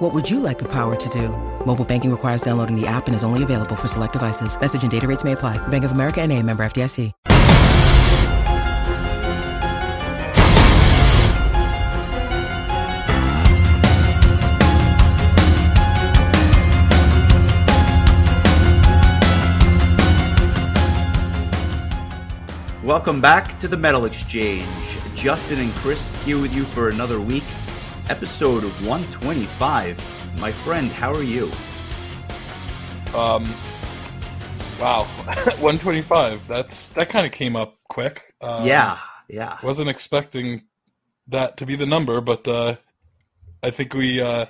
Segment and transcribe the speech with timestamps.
[0.00, 1.28] What would you like the power to do?
[1.66, 4.58] Mobile banking requires downloading the app and is only available for select devices.
[4.58, 5.58] Message and data rates may apply.
[5.68, 7.12] Bank of America and a member FDIC.
[22.82, 24.66] Welcome back to the Metal Exchange.
[25.14, 27.44] Justin and Chris here with you for another week,
[28.08, 30.40] episode 125.
[30.40, 31.50] My friend, how are you?
[33.14, 33.44] Um,
[34.80, 35.04] wow,
[35.58, 36.46] 125.
[36.48, 38.34] That's that kind of came up quick.
[38.40, 39.58] Um, yeah, yeah.
[39.62, 40.62] Wasn't expecting
[41.28, 42.76] that to be the number, but uh,
[43.62, 44.46] I think we uh,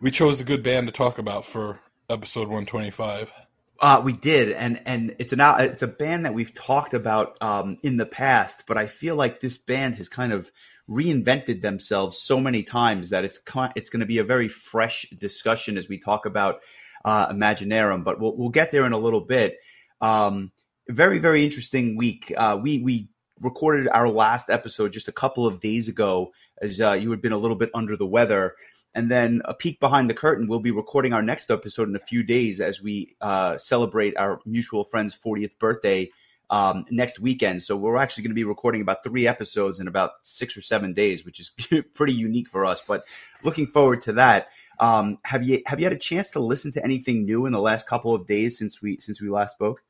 [0.00, 3.32] we chose a good band to talk about for episode 125.
[3.80, 7.78] Uh, we did, and and it's an it's a band that we've talked about um,
[7.82, 10.50] in the past, but I feel like this band has kind of
[10.88, 13.40] reinvented themselves so many times that it's
[13.74, 16.60] it's going to be a very fresh discussion as we talk about
[17.04, 18.04] uh, Imaginaerum.
[18.04, 19.58] But we'll we'll get there in a little bit.
[20.00, 20.52] Um,
[20.88, 22.32] very very interesting week.
[22.36, 23.08] Uh, we we
[23.40, 27.32] recorded our last episode just a couple of days ago, as uh, you had been
[27.32, 28.54] a little bit under the weather.
[28.96, 32.00] And then a peek behind the curtain, we'll be recording our next episode in a
[32.00, 36.10] few days as we uh, celebrate our mutual friend's 40th birthday
[36.54, 37.64] um, next weekend.
[37.64, 40.92] So we're actually going to be recording about three episodes in about six or seven
[40.92, 41.50] days, which is
[41.94, 42.80] pretty unique for us.
[42.80, 43.04] But
[43.42, 44.48] looking forward to that.
[44.78, 47.60] Um, have you have you had a chance to listen to anything new in the
[47.60, 49.82] last couple of days since we since we last spoke?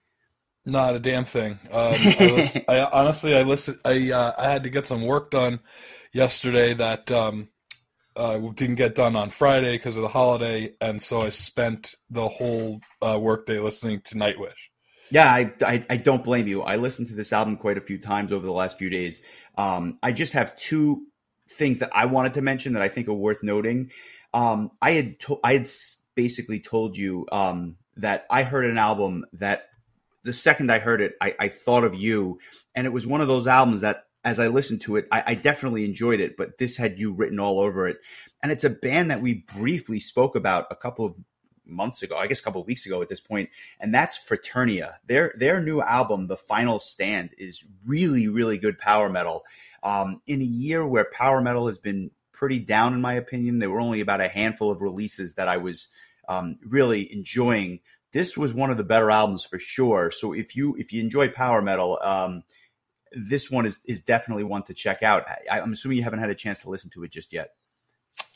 [0.64, 1.58] Not a damn thing.
[1.70, 3.78] Um, I, I, honestly, I listened.
[3.84, 5.60] I uh, I had to get some work done
[6.12, 7.48] yesterday that um,
[8.16, 12.28] uh, didn't get done on Friday because of the holiday, and so I spent the
[12.28, 14.68] whole uh, workday listening to Nightwish.
[15.14, 16.62] Yeah, I, I, I don't blame you.
[16.62, 19.22] I listened to this album quite a few times over the last few days.
[19.56, 21.06] Um, I just have two
[21.48, 23.92] things that I wanted to mention that I think are worth noting.
[24.32, 25.68] Um, I had to- I had
[26.16, 29.68] basically told you um, that I heard an album that
[30.24, 32.40] the second I heard it, I, I thought of you,
[32.74, 35.34] and it was one of those albums that as I listened to it, I, I,
[35.34, 37.98] definitely enjoyed it, but this had you written all over it.
[38.42, 41.14] And it's a band that we briefly spoke about a couple of
[41.66, 44.96] months ago, I guess a couple of weeks ago at this point, and that's Freternia.
[45.06, 49.44] Their their new album, The Final Stand, is really, really good power metal.
[49.82, 53.70] Um, in a year where power metal has been pretty down, in my opinion, there
[53.70, 55.88] were only about a handful of releases that I was
[56.28, 57.80] um, really enjoying.
[58.12, 60.10] This was one of the better albums for sure.
[60.10, 62.42] So if you if you enjoy power metal, um,
[63.12, 65.24] this one is is definitely one to check out.
[65.50, 67.50] I, am assuming you haven't had a chance to listen to it just yet.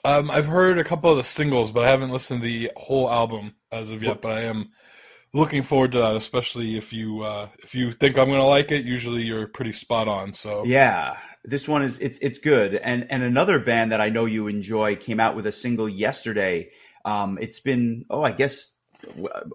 [0.04, 3.10] Um, I've heard a couple of the singles, but I haven't listened to the whole
[3.10, 4.22] album as of yet.
[4.22, 4.70] But I am
[5.32, 8.70] looking forward to that, especially if you uh, if you think I'm going to like
[8.70, 8.84] it.
[8.84, 10.32] Usually, you're pretty spot on.
[10.32, 12.74] So yeah, this one is it's it's good.
[12.74, 16.70] And and another band that I know you enjoy came out with a single yesterday.
[17.04, 18.74] Um, it's been oh, I guess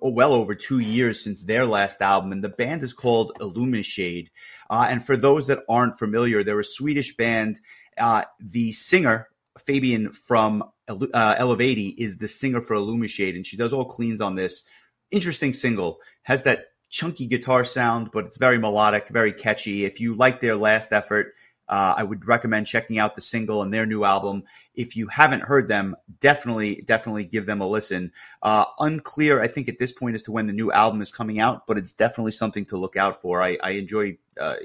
[0.02, 4.28] well over two years since their last album, and the band is called Illumishade.
[4.70, 7.60] Uh, and for those that aren't familiar, they're a Swedish band.
[7.98, 9.28] Uh, the singer
[9.60, 14.36] Fabienne from uh, Eluveitie is the singer for Illumishade, and she does all cleans on
[14.36, 14.64] this.
[15.12, 19.86] Interesting single has that chunky guitar sound, but it's very melodic, very catchy.
[19.86, 21.34] If you like their last effort,
[21.68, 24.44] uh, I would recommend checking out the single and their new album.
[24.76, 28.12] If you haven't heard them, definitely, definitely give them a listen.
[28.42, 31.40] Uh, unclear, I think, at this point as to when the new album is coming
[31.40, 33.42] out, but it's definitely something to look out for.
[33.42, 34.56] I, I enjoy uh,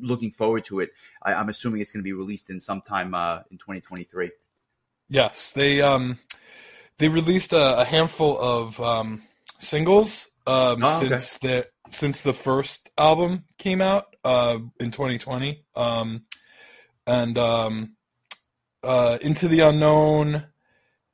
[0.00, 0.90] looking forward to it.
[1.22, 4.30] I, am assuming it's going to be released in sometime uh, in 2023.
[5.08, 6.18] Yes, they um,
[6.98, 9.22] they released a, a handful of um,
[9.58, 11.48] singles um, oh, since okay.
[11.48, 15.64] the since the first album came out uh, in 2020.
[15.74, 16.24] Um,
[17.06, 17.96] and um,
[18.82, 20.44] uh, Into the Unknown,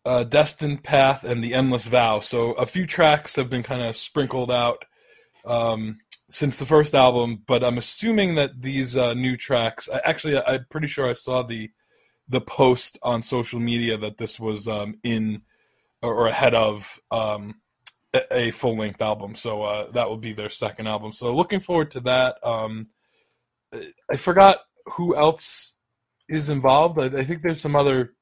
[0.04, 2.20] uh, Destined Path, and The Endless Vow.
[2.20, 4.84] So a few tracks have been kind of sprinkled out
[5.44, 5.98] um,
[6.34, 9.88] since the first album, but I'm assuming that these uh, new tracks.
[10.04, 11.70] Actually, I'm pretty sure I saw the
[12.28, 15.42] the post on social media that this was um, in
[16.02, 17.60] or ahead of um,
[18.32, 19.36] a full length album.
[19.36, 21.12] So uh, that will be their second album.
[21.12, 22.44] So looking forward to that.
[22.44, 22.88] Um,
[24.10, 25.76] I forgot who else
[26.28, 26.98] is involved.
[26.98, 28.14] I, I think there's some other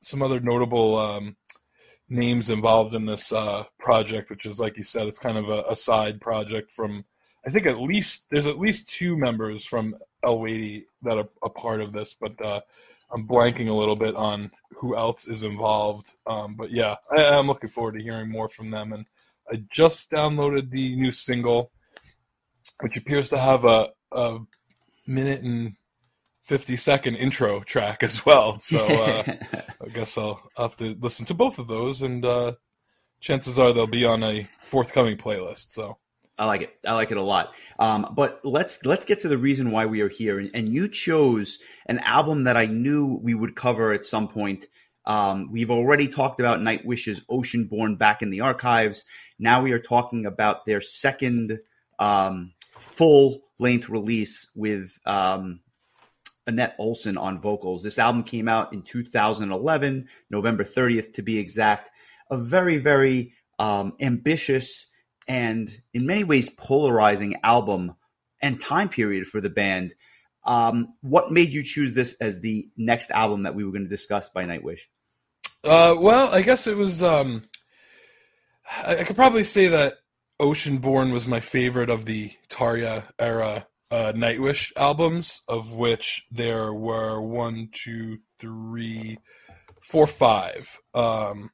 [0.00, 1.36] some other notable um,
[2.08, 5.62] names involved in this uh, project, which is like you said, it's kind of a,
[5.68, 7.04] a, side project from
[7.46, 11.80] I think at least there's at least two members from Eluveitie that are a part
[11.80, 12.60] of this, but uh,
[13.12, 16.12] I'm blanking a little bit on who else is involved.
[16.26, 18.92] Um, but yeah, I, am looking forward to hearing more from them.
[18.92, 19.06] And
[19.50, 21.70] I just downloaded the new single,
[22.80, 24.40] which appears to have a, a
[25.06, 25.74] minute and
[26.46, 28.58] 50 second intro track as well.
[28.58, 29.22] So uh,
[29.84, 32.52] I guess I'll have to listen to both of those, and uh,
[33.20, 35.70] chances are they'll be on a forthcoming playlist.
[35.70, 35.98] So
[36.38, 36.76] I like it.
[36.86, 37.54] I like it a lot.
[37.78, 40.38] Um, but let's let's get to the reason why we are here.
[40.38, 44.66] And, and, you chose an album that I knew we would cover at some point.
[45.06, 49.04] Um, we've already talked about Nightwish's Oceanborn back in the archives.
[49.38, 51.58] Now we are talking about their second
[51.98, 55.60] um, full length release with um,
[56.46, 57.82] Anette Olzon on vocals.
[57.82, 61.90] This album came out in 2011, November 30th to be exact.
[62.30, 64.88] A very very um, ambitious
[65.28, 67.94] and in many ways polarizing album
[68.40, 69.94] and time period for the band.
[70.44, 73.88] Um, what made you choose this as the next album that we were going to
[73.88, 74.82] discuss by Nightwish?
[75.64, 77.02] Uh, well, I guess it was.
[77.02, 77.44] Um,
[78.84, 79.94] I, I, could probably say that
[80.40, 87.20] Oceanborn was my favorite of the Tarja era uh, Nightwish albums, of which there were
[87.20, 89.18] one, two, three,
[89.82, 90.78] four, five.
[90.94, 91.50] Um,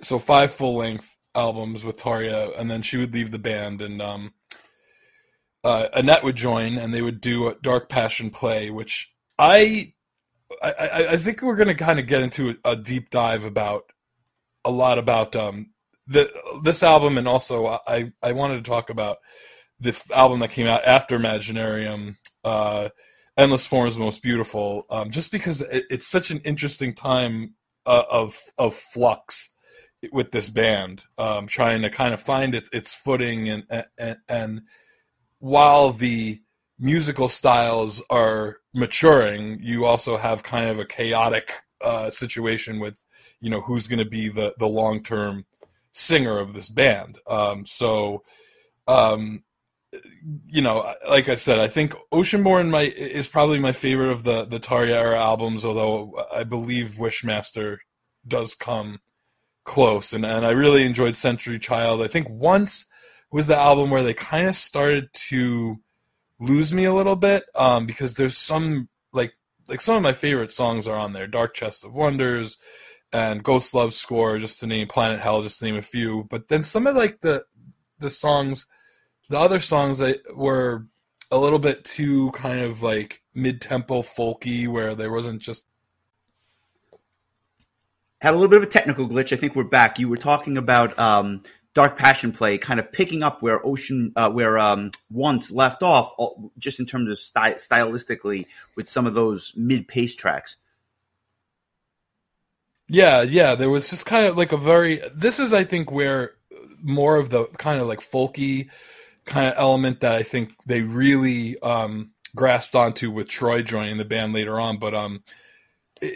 [0.00, 4.00] so five full length albums with Tarja, and then she would leave the band, and
[4.02, 4.32] um,
[5.64, 9.94] uh, Anette would join, and they would do a Dark Passion play, which I
[10.62, 13.84] I, I think we're going to kind of get into a, a, deep dive about
[14.64, 15.70] a lot about um,
[16.06, 16.30] the
[16.64, 19.18] this album, and also I I wanted to talk about
[19.78, 22.88] the album that came out after Imaginaerum, uh,
[23.36, 27.54] Endless Forms Most Beautiful, um, just because it, it's such an interesting time
[27.86, 29.50] uh, of of flux
[30.12, 34.62] with this band, um, trying to kind of find its its footing, and, and and
[35.38, 36.40] while the
[36.78, 41.52] musical styles are maturing, you also have kind of a chaotic
[41.84, 43.00] uh, situation with
[43.40, 45.44] you know who's going to be the the long term
[45.92, 47.18] singer of this band.
[47.26, 48.22] Um, so,
[48.86, 49.42] um,
[50.46, 54.44] you know, like I said, I think Oceanborn my is probably my favorite of the
[54.44, 55.64] the Tarja era albums.
[55.64, 57.78] Although I believe Wishmaster
[58.26, 59.00] does come
[59.64, 62.02] close, and and I really enjoyed Century Child.
[62.02, 62.86] I think once
[63.30, 65.80] was the album where they kind of started to
[66.40, 69.34] lose me a little bit um, because there's some like
[69.68, 72.56] like some of my favorite songs are on there dark chest of wonders
[73.12, 76.48] and ghost love score just to name planet hell just to name a few but
[76.48, 77.44] then some of like the
[77.98, 78.66] the songs
[79.28, 80.86] the other songs that were
[81.30, 85.66] a little bit too kind of like mid-tempo folky where there wasn't just
[88.20, 89.32] had a little bit of a technical glitch.
[89.32, 89.98] I think we're back.
[89.98, 91.42] You were talking about um,
[91.74, 96.12] Dark Passion Play, kind of picking up where Ocean, uh, where um, once left off,
[96.58, 98.46] just in terms of sty- stylistically,
[98.76, 100.56] with some of those mid-pace tracks.
[102.88, 103.54] Yeah, yeah.
[103.54, 105.00] There was just kind of like a very.
[105.14, 106.32] This is, I think, where
[106.82, 108.68] more of the kind of like folky
[109.26, 114.04] kind of element that I think they really um, grasped onto with Troy joining the
[114.04, 114.78] band later on.
[114.78, 115.22] But um,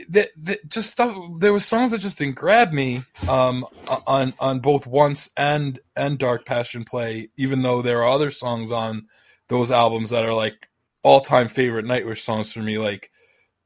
[0.09, 3.67] that, that just stuff there were songs that just didn't grab me um,
[4.07, 8.71] on on both once and and dark passion play even though there are other songs
[8.71, 9.07] on
[9.49, 10.69] those albums that are like
[11.03, 13.11] all-time favorite nightwish songs for me like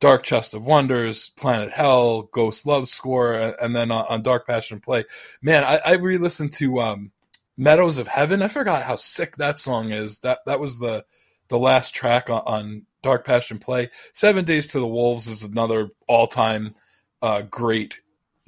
[0.00, 4.80] dark chest of wonders planet hell ghost love score and then on, on dark passion
[4.80, 5.04] play.
[5.40, 7.12] Man i, I re-listened to um,
[7.58, 8.40] meadows of heaven.
[8.40, 10.20] I forgot how sick that song is.
[10.20, 11.04] That that was the
[11.48, 13.90] the last track on, on Dark Passion Play.
[14.12, 16.74] Seven Days to the Wolves is another all time
[17.22, 17.98] uh, great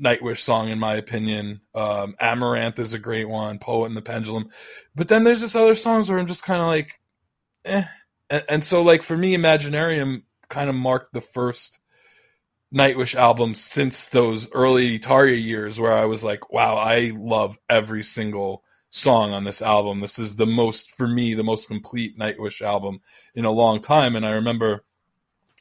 [0.00, 1.61] Nightwish song, in my opinion.
[1.75, 4.49] Um, Amaranth is a great one, Poet and the Pendulum.
[4.95, 7.00] But then there's just other songs where I'm just kind of like,
[7.64, 7.85] eh.
[8.30, 11.80] And, and, so, like, for me, Imaginaerum kind of marked the first
[12.75, 18.04] Nightwish album since those early Tarja years where I was like, wow, I love every
[18.04, 20.00] single song on this album.
[20.00, 23.00] This is the most, for me, the most complete Nightwish album
[23.35, 24.16] in a long time.
[24.16, 24.85] And I remember,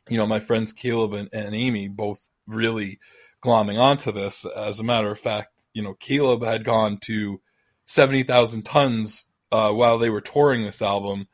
[0.09, 2.99] you know, my friends Caleb and, and Amy both really
[3.41, 4.45] glomming onto this.
[4.45, 7.39] As a matter of fact, you know, Caleb had gone to
[7.85, 11.27] 70,000 tons uh, while they were touring this album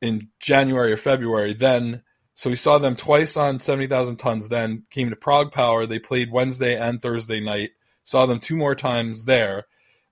[0.00, 1.52] in January or February.
[1.52, 2.02] Then,
[2.34, 5.86] so we saw them twice on 70,000 tons, then came to ProgPower.
[5.86, 7.70] They played Wednesday and Thursday night.
[8.04, 9.66] Saw them two more times there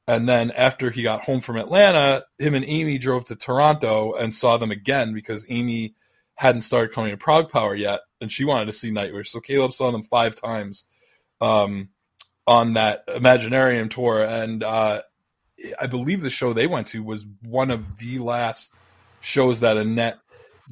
[0.06, 4.34] and then after he got home from Atlanta, him and Amy drove to Toronto and
[4.34, 5.94] saw them again because Amy
[6.34, 9.28] hadn't started coming to Prague ProgPower yet, and she wanted to see Nightwish.
[9.28, 10.84] So Caleb saw them five times
[11.40, 11.88] um,
[12.46, 15.02] on that Imaginaerum tour, and uh,
[15.80, 18.74] I believe the show they went to was one of the last
[19.20, 20.18] shows that Anette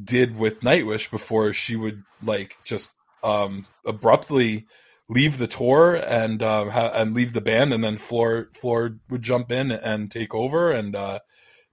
[0.03, 2.91] did with Nightwish before she would like just
[3.23, 4.67] um, abruptly
[5.13, 9.23] leave the tour and uh, ha- and leave the band, and then Floor Floor would
[9.23, 10.73] jump in and take over.
[10.73, 11.19] And uh,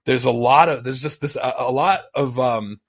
[0.05, 2.79] there's a lot of there's just this a, a lot of um,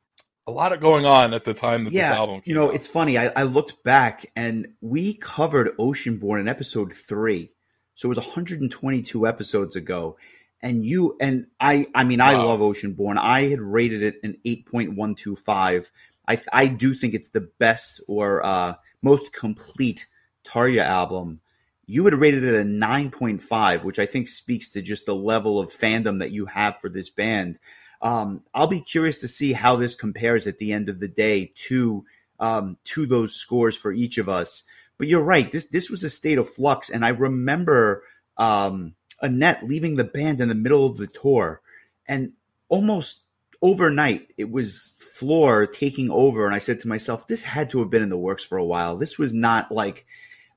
[0.47, 2.42] a lot of going on at the time that yeah, this album.
[2.45, 2.75] you know, out.
[2.75, 3.16] it's funny.
[3.19, 7.52] I, I looked back and we covered Oceanborn in episode three,
[7.95, 10.16] so it was 122 episodes ago.
[10.62, 12.49] And you and I, I mean, I Wow.
[12.49, 13.16] love Oceanborn.
[13.19, 15.90] I had rated it an 8.125.
[16.28, 20.07] I, I do think it's the best or uh, most complete
[20.44, 21.40] Tarja album.
[21.87, 25.70] You had rated it a 9.5, which I think speaks to just the level of
[25.70, 27.59] fandom that you have for this band.
[28.00, 31.52] Um, I'll be curious to see how this compares at the end of the day
[31.66, 32.04] to
[32.38, 34.64] um, to those scores for each of us.
[34.99, 35.50] But you're right.
[35.50, 38.04] This this was a state of flux, and I remember
[38.37, 41.61] um, Anette leaving the band in the middle of the tour,
[42.06, 42.32] and
[42.68, 43.25] almost
[43.62, 46.47] overnight it was Floor taking over.
[46.47, 48.64] And I said to myself, this had to have been in the works for a
[48.64, 48.97] while.
[48.97, 50.06] This was not like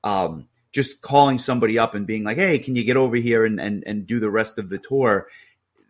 [0.04, 3.60] um, just calling somebody up and being like, "Hey, can you get over here and
[3.60, 5.26] and and do the rest of the tour?"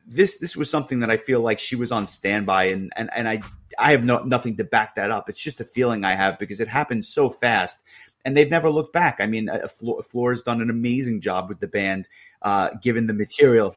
[0.06, 3.28] This this was something that I feel like she was on standby, and and and
[3.28, 3.42] I
[3.78, 5.28] I have no nothing to back that up.
[5.28, 7.84] It's just a feeling I have because it happened so fast,
[8.24, 9.16] and they've never looked back.
[9.20, 12.08] I mean, uh, Floor, Floor's done an amazing job with the band,
[12.40, 13.76] uh, given the material.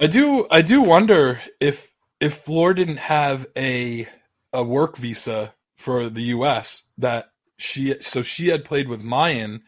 [0.00, 4.08] I do I do wonder if if Floor didn't have a
[4.52, 9.62] a work visa for the US that she so she had played with Mayan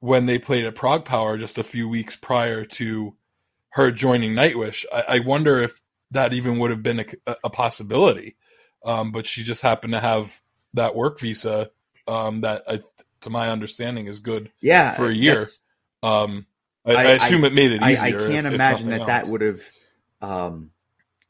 [0.00, 3.16] when they played at ProgPower just a few weeks prior to
[3.70, 4.84] her joining Nightwish.
[4.92, 8.36] I, I wonder if that even would have been a, a possibility.
[8.84, 10.40] Um, but she just happened to have
[10.74, 11.70] that work visa
[12.06, 12.80] um, that, I,
[13.22, 15.46] to my understanding, is good Yeah, for a year.
[16.02, 16.46] Um,
[16.84, 18.20] I, I, assume it made it I, easier.
[18.20, 19.62] I can't if imagine that that would have
[20.20, 20.70] um,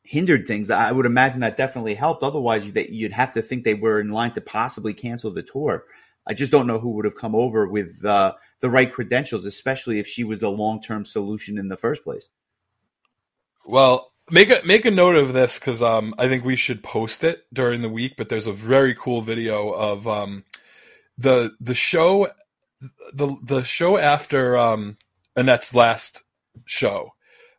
[0.04, 0.70] hindered things.
[0.70, 2.22] I would imagine that definitely helped.
[2.22, 5.84] Otherwise, that you'd have to think they were in line to possibly cancel the tour.
[6.26, 9.98] I just don't know who would have come over with uh, the right credentials, especially
[9.98, 12.28] if she was the long term solution in the first place.
[13.66, 17.24] Well, make a make a note of this because um, I think we should post
[17.24, 18.14] it during the week.
[18.16, 20.44] But there's a very cool video of um,
[21.18, 22.28] the the show
[23.12, 24.98] the the show after um,
[25.36, 26.22] Anette's last
[26.66, 27.14] show.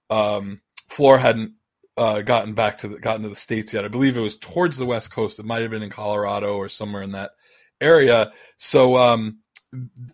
[0.10, 1.54] Um, Floor hadn't
[1.98, 3.86] uh, gotten back to the, gotten to the states yet.
[3.86, 5.40] I believe it was towards the west coast.
[5.40, 7.32] It might have been in Colorado or somewhere in that
[7.80, 8.32] area.
[8.58, 9.40] So um,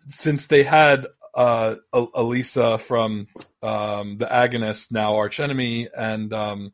[0.07, 3.27] since they had uh, Alissa from
[3.63, 6.73] um, the Agonist, now Arch Enemy, and um,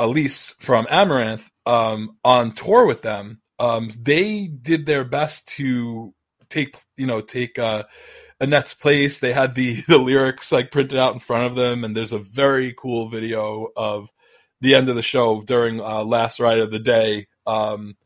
[0.00, 6.14] Elize from Amaranthe um, on tour with them, um, they did their best to
[6.48, 7.84] take you know take uh,
[8.40, 9.18] Anette's place.
[9.18, 12.18] They had the the lyrics like printed out in front of them, and there's a
[12.18, 14.12] very cool video of
[14.60, 17.26] the end of the show during uh, last ride of the day.
[17.46, 17.96] Um,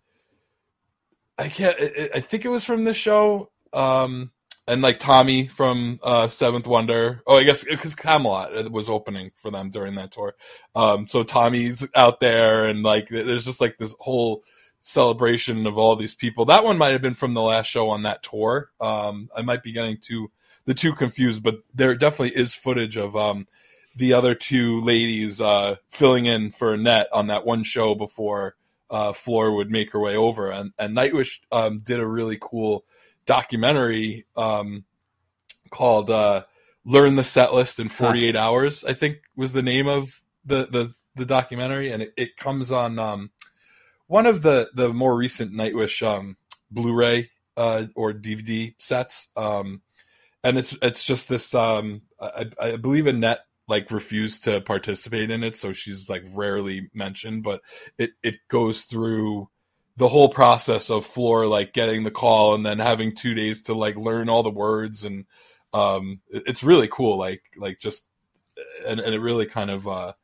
[1.39, 1.77] I can't.
[1.81, 3.51] I, I think it was from the show.
[3.73, 4.33] Um,
[4.71, 7.23] and like Tommy from uh, Seventh Wonder.
[7.27, 10.35] Oh, I guess because Kamelot was opening for them during that tour.
[10.77, 14.45] Um, so Tommy's out there, and like there's just like this whole
[14.81, 16.45] celebration of all these people.
[16.45, 18.71] That one might have been from the last show on that tour.
[18.81, 20.31] Um, I might be getting too
[20.65, 23.47] the two confused, but there definitely is footage of um,
[23.97, 28.57] the other two ladies uh, filling in for Anette on that one show before
[28.91, 30.51] uh, Floor would make her way over.
[30.51, 32.85] And, and Nightwish um, did a really cool
[33.27, 34.85] documentary um,
[35.71, 36.45] called uh,
[36.85, 40.95] "Learn the Set List in 48 Hours." I think was the name of the the,
[41.15, 43.31] the documentary, and it, it comes on um,
[44.11, 46.37] one of the the more recent Nightwish um,
[46.69, 49.29] Blu-ray uh, or DVD sets.
[49.37, 49.83] Um,
[50.43, 51.55] and it's it's just this.
[51.55, 56.91] Um, I, I believe Anette like refused to participate in it, so she's like rarely
[56.93, 57.45] mentioned.
[57.45, 57.61] But
[57.99, 59.49] it it goes through
[59.97, 63.75] the whole process of Floor like getting the call and then having two days to
[63.75, 65.25] like learn all the words and
[65.73, 67.17] um, it- it's really cool.
[67.17, 68.09] Like like just
[68.89, 70.15] and, and it really kind of uh,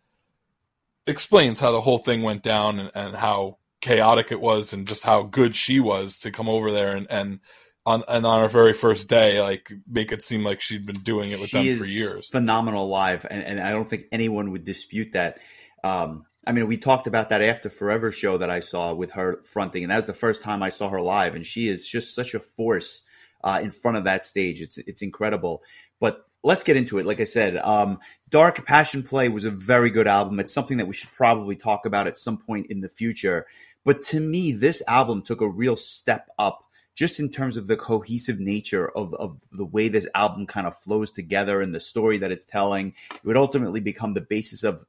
[1.07, 5.05] explains how the whole thing went down and, and how chaotic it was and just
[5.05, 7.39] how good she was to come over there and and
[7.85, 11.31] on and on her very first day like make it seem like she'd been doing
[11.31, 12.29] it with she them for years.
[12.29, 15.39] Phenomenal live, and, and I don't think anyone would dispute that.
[15.85, 19.41] Um, I mean, we talked about that after Forever show that I saw with her
[19.45, 22.13] fronting, and that was the first time I saw her live, and she is just
[22.13, 23.05] such a force
[23.45, 24.61] uh, in front of that stage.
[24.61, 25.63] It's it's incredible.
[26.01, 27.07] But let's get into it.
[27.07, 30.41] Like I said, um, Dark Passion Play was a very good album.
[30.41, 33.47] It's something that we should probably talk about at some point in the future.
[33.87, 36.65] But to me, this album took a real step up
[36.97, 40.77] just in terms of the cohesive nature of, of the way this album kind of
[40.77, 42.95] flows together and the story that it's telling.
[43.15, 44.85] It would ultimately become the basis of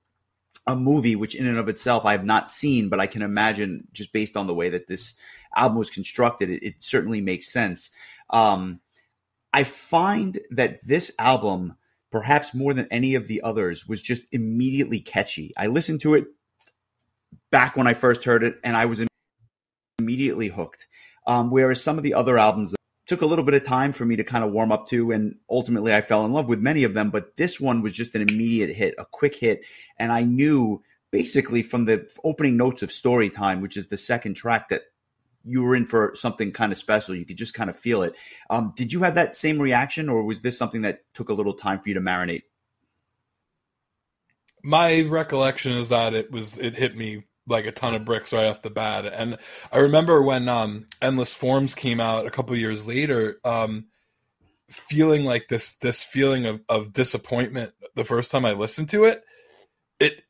[0.66, 3.88] a movie, which in and of itself I have not seen, but I can imagine
[3.94, 5.14] just based on the way that this
[5.56, 7.92] album was constructed, it, it certainly makes sense.
[8.32, 8.80] Um,
[9.54, 11.76] I find that this album,
[12.12, 15.54] perhaps more than any of the others, was just immediately catchy.
[15.56, 16.26] I listened to it
[17.52, 19.02] back when I first heard it, and I was
[20.00, 20.88] immediately hooked.
[21.26, 22.74] Um, whereas some of the other albums
[23.08, 25.36] took a little bit of time for me to kind of warm up to, and
[25.50, 27.10] ultimately I fell in love with many of them.
[27.10, 29.62] But this one was just an immediate hit, a quick hit,
[29.98, 34.36] and I knew basically from the opening notes of Story Time, which is the second
[34.36, 34.84] track, that
[35.46, 37.16] you were in for something kind of special.
[37.16, 38.14] You could just kind of feel it.
[38.50, 41.54] Um, did you have that same reaction, or was this something that took a little
[41.54, 42.44] time for you to marinate?
[44.64, 48.48] My recollection is that it was it hit me like a ton of bricks right
[48.48, 49.06] off the bat.
[49.06, 49.38] And
[49.72, 53.88] I remember when um, Endless Forms came out a couple years later, um,
[54.70, 59.24] feeling like this this feeling of, of disappointment the first time I listened to it.
[60.00, 60.24] It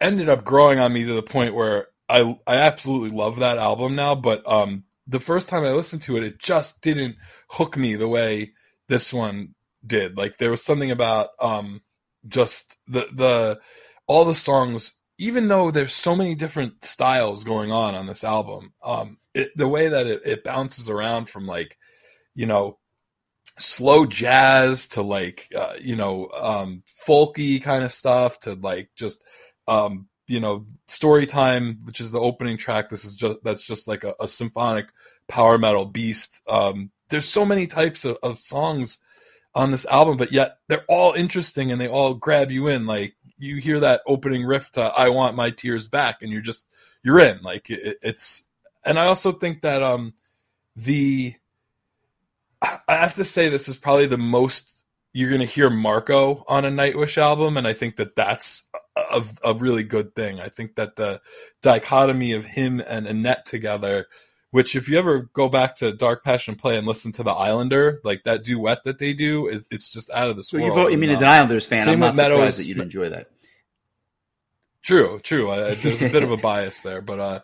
[0.00, 3.94] ended up growing on me to the point where I I absolutely love that album
[3.94, 7.16] now, but um, the first time I listened to it, it just didn't
[7.50, 8.52] hook me the way
[8.88, 9.54] this one
[9.86, 10.16] did.
[10.16, 11.82] Like there was something about um,
[12.26, 13.60] just the the
[14.08, 18.72] all the songs even though there's so many different styles going on on this album,
[18.84, 21.78] um, it, the way that it, it, bounces around from like,
[22.34, 22.78] you know,
[23.58, 29.24] slow jazz to like, uh, you know, um, folky kind of stuff to like just,
[29.66, 32.88] um, you know, story time, which is the opening track.
[32.88, 34.86] This is just that's just like a, a symphonic
[35.28, 36.40] power metal beast.
[36.48, 38.98] Um, there's so many types of, of songs
[39.54, 42.86] on this album, but yet they're all interesting and they all grab you in.
[42.86, 46.66] Like you hear that opening riff to "I Want My Tears Back," and you're just
[47.02, 47.40] you're in.
[47.42, 48.48] Like it, it's,
[48.84, 50.14] and I also think that um
[50.74, 51.34] the
[52.62, 56.66] I have to say this is probably the most you're going to hear Marco on
[56.66, 60.40] a Nightwish album, and I think that that's a, a really good thing.
[60.40, 61.22] I think that the
[61.62, 64.08] dichotomy of him and Anette together
[64.56, 68.00] which if you ever go back to Dark Passion Play and listen to the Islander,
[68.04, 70.78] like that duet that they do, is it's just out of this so world.
[70.78, 73.30] You, you mean as an Islanders fan, I'm not Meadows, surprised that you'd enjoy that.
[74.80, 75.50] True, true.
[75.50, 77.40] I, there's a bit of a bias there, but uh,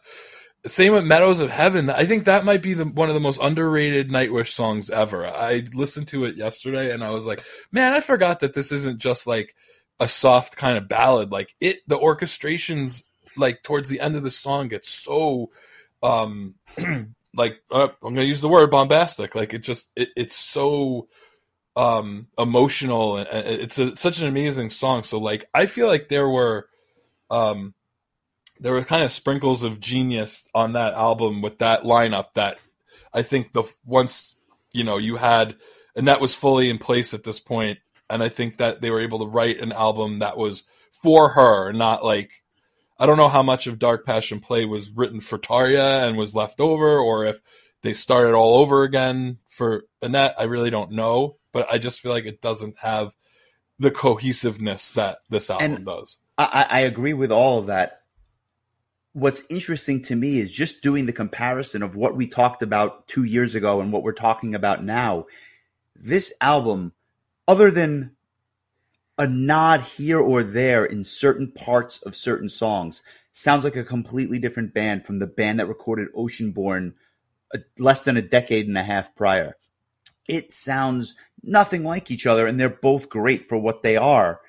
[0.68, 1.90] same with Meadows of Heaven.
[1.90, 5.26] I think that might be the, one of the most underrated Nightwish songs ever.
[5.26, 9.00] I listened to it yesterday and I was like, man, I forgot that this isn't
[9.00, 9.54] just like
[10.00, 11.30] a soft kind of ballad.
[11.30, 13.02] Like it, the orchestrations,
[13.36, 15.50] like towards the end of the song, gets so
[16.02, 16.54] um
[17.34, 19.34] like uh, I'm gonna use the word bombastic.
[19.34, 21.08] Like it just it, it's so
[21.74, 25.02] um emotional and it's a, such an amazing song.
[25.02, 26.68] So like I feel like there were
[27.30, 27.74] um
[28.60, 32.58] there were kind of sprinkles of genius on that album with that lineup that
[33.12, 34.36] I think the once
[34.72, 35.56] you know you had
[35.96, 37.78] and that was fully in place at this point
[38.10, 41.72] and I think that they were able to write an album that was for her
[41.72, 42.41] not like
[43.02, 46.36] I don't know how much of Dark Passion Play was written for Tarja and was
[46.36, 47.40] left over, or if
[47.82, 50.36] they started all over again for Anette.
[50.38, 53.16] I really don't know, but I just feel like it doesn't have
[53.76, 56.18] the cohesiveness that this album and does.
[56.38, 58.02] I, I agree with all of that.
[59.14, 63.24] What's interesting to me is just doing the comparison of what we talked about two
[63.24, 65.26] years ago and what we're talking about now.
[65.96, 66.92] This album,
[67.48, 68.12] other than
[69.18, 74.38] a nod here or there in certain parts of certain songs sounds like a completely
[74.38, 76.94] different band from the band that recorded Oceanborn
[77.52, 79.56] a, less than a decade and a half prior.
[80.26, 84.40] It sounds nothing like each other, and they're both great for what they are.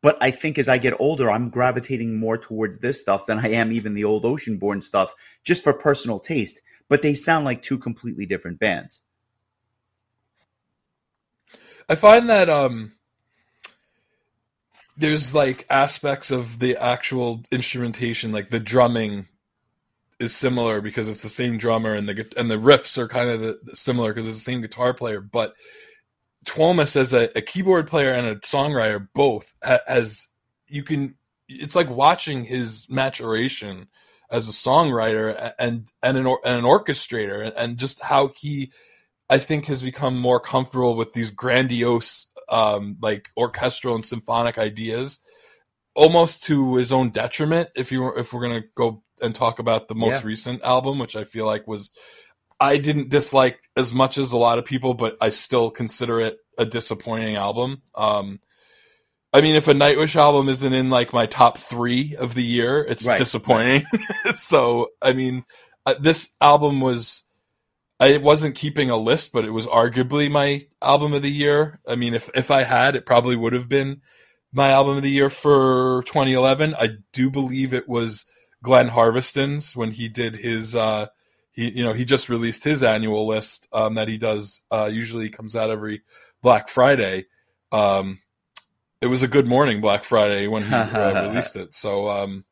[0.00, 3.48] But I think as I get older, I'm gravitating more towards this stuff than I
[3.50, 6.60] am even the old Oceanborn stuff, just for personal taste.
[6.88, 9.02] But they sound like two completely different bands.
[11.88, 12.92] I find that um,
[14.98, 19.28] there's like aspects of the actual instrumentation, like the drumming
[20.18, 23.56] is similar because it's the same drummer and the and the riffs are kind of
[23.74, 25.20] similar because it's the same guitar player.
[25.20, 25.54] But
[26.44, 30.28] Tuomas as a, a, keyboard player and a songwriter both as
[30.66, 31.14] you can
[31.48, 33.86] it's like watching his maturation
[34.30, 38.72] as a songwriter and and an, and an orchestrator and just how he
[39.30, 45.20] I think has become more comfortable with these grandiose um, like orchestral and symphonic ideas,
[45.94, 47.70] almost to his own detriment.
[47.74, 50.28] If you were, if we're gonna go and talk about the most yeah.
[50.28, 51.90] recent album, which I feel like was
[52.60, 56.38] I didn't dislike as much as a lot of people, but I still consider it
[56.56, 57.82] a disappointing album.
[57.94, 58.40] Um,
[59.32, 62.84] I mean, if a Nightwish album isn't in like my top three of the year,
[62.88, 63.18] it's right.
[63.18, 63.84] disappointing.
[64.34, 65.44] so, I mean,
[65.86, 67.24] uh, this album was
[68.00, 71.80] I wasn't keeping a list, but it was arguably my album of the year.
[71.86, 74.02] I mean, if if I had, it probably would have been
[74.52, 76.74] my album of the year for 2011.
[76.78, 78.24] I do believe it was
[78.62, 80.76] Glenn Harveston's when he did his.
[80.76, 81.06] Uh,
[81.50, 84.62] he you know he just released his annual list um, that he does.
[84.70, 86.02] Uh, usually comes out every
[86.40, 87.26] Black Friday.
[87.72, 88.20] Um,
[89.00, 91.74] it was a good morning Black Friday when he uh, released it.
[91.74, 92.44] So, um,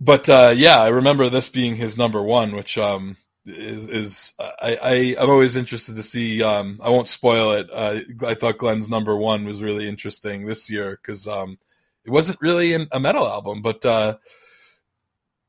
[0.00, 4.78] but uh, yeah, I remember this being his number one, which um, is is I,
[4.82, 6.42] I am always interested to see.
[6.42, 7.68] Um, I won't spoil it.
[7.72, 11.58] Uh, I thought Glenn's number one was really interesting this year because um,
[12.04, 14.16] it wasn't really a metal album, but uh,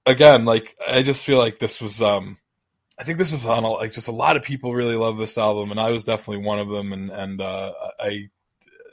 [0.05, 2.01] again, like I just feel like this was.
[2.01, 2.37] Um,
[2.97, 5.71] I think this was on like just a lot of people really love this album,
[5.71, 6.93] and I was definitely one of them.
[6.93, 8.29] And and uh, I,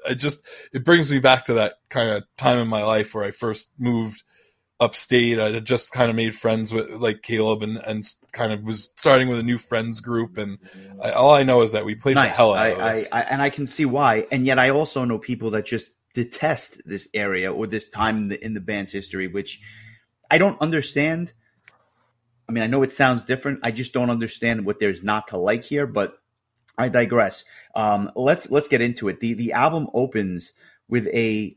[0.09, 3.25] I just it brings me back to that kind of time in my life where
[3.25, 4.23] I first moved
[4.81, 5.39] upstate.
[5.39, 8.91] I had just kind of made friends with like Caleb and, and kind of was
[8.97, 10.39] starting with a new friends group.
[10.39, 10.59] And
[11.03, 12.31] I, all I know is that we played nice.
[12.31, 13.09] the hell out I, of this.
[13.13, 14.27] I, I, and I can see why.
[14.33, 18.29] And yet I also know people that just detest this area or this time in
[18.29, 19.61] the, in the band's history, which
[20.31, 21.33] I don't understand.
[22.49, 23.61] I mean, I know it sounds different.
[23.63, 26.15] I just don't understand what there's not to like here, but
[26.77, 27.45] I digress.
[27.75, 29.21] Um, let's let's get into it.
[29.21, 30.53] The the album opens
[30.89, 31.57] with a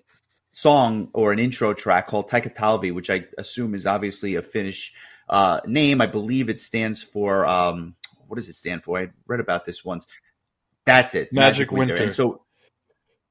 [0.54, 4.94] song or an intro track called Taikatalvi, which I assume is obviously a Finnish
[5.28, 6.00] uh, name.
[6.00, 7.96] I believe it stands for um,
[8.28, 9.00] what does it stand for?
[9.00, 10.08] I read about this once.
[10.86, 11.94] That's it, Magic, Magic Winter.
[11.94, 12.04] Winter.
[12.04, 12.42] And so,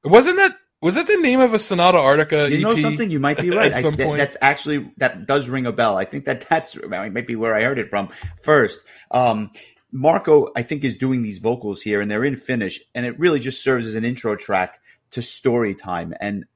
[0.04, 2.50] wasn't that was that the name of a Sonata Arctica?
[2.50, 3.08] You know something?
[3.08, 3.72] You might be right.
[3.72, 4.18] At some I, point.
[4.18, 5.96] that's actually that does ring a bell.
[5.96, 8.08] I think that that's might be where I heard it from
[8.42, 8.82] first.
[9.10, 9.52] Um,
[9.92, 13.38] Marco, I think, is doing these vocals here, and they're in Finnish, and it really
[13.38, 14.80] just serves as an intro track
[15.10, 16.14] to story time.
[16.18, 16.46] And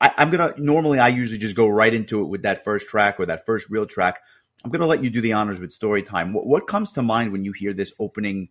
[0.00, 3.18] I, am gonna normally I usually just go right into it with that first track
[3.18, 4.20] or that first real track.
[4.64, 6.32] I'm gonna let you do the honors with story time.
[6.32, 8.48] What, what comes to mind when you hear this opening,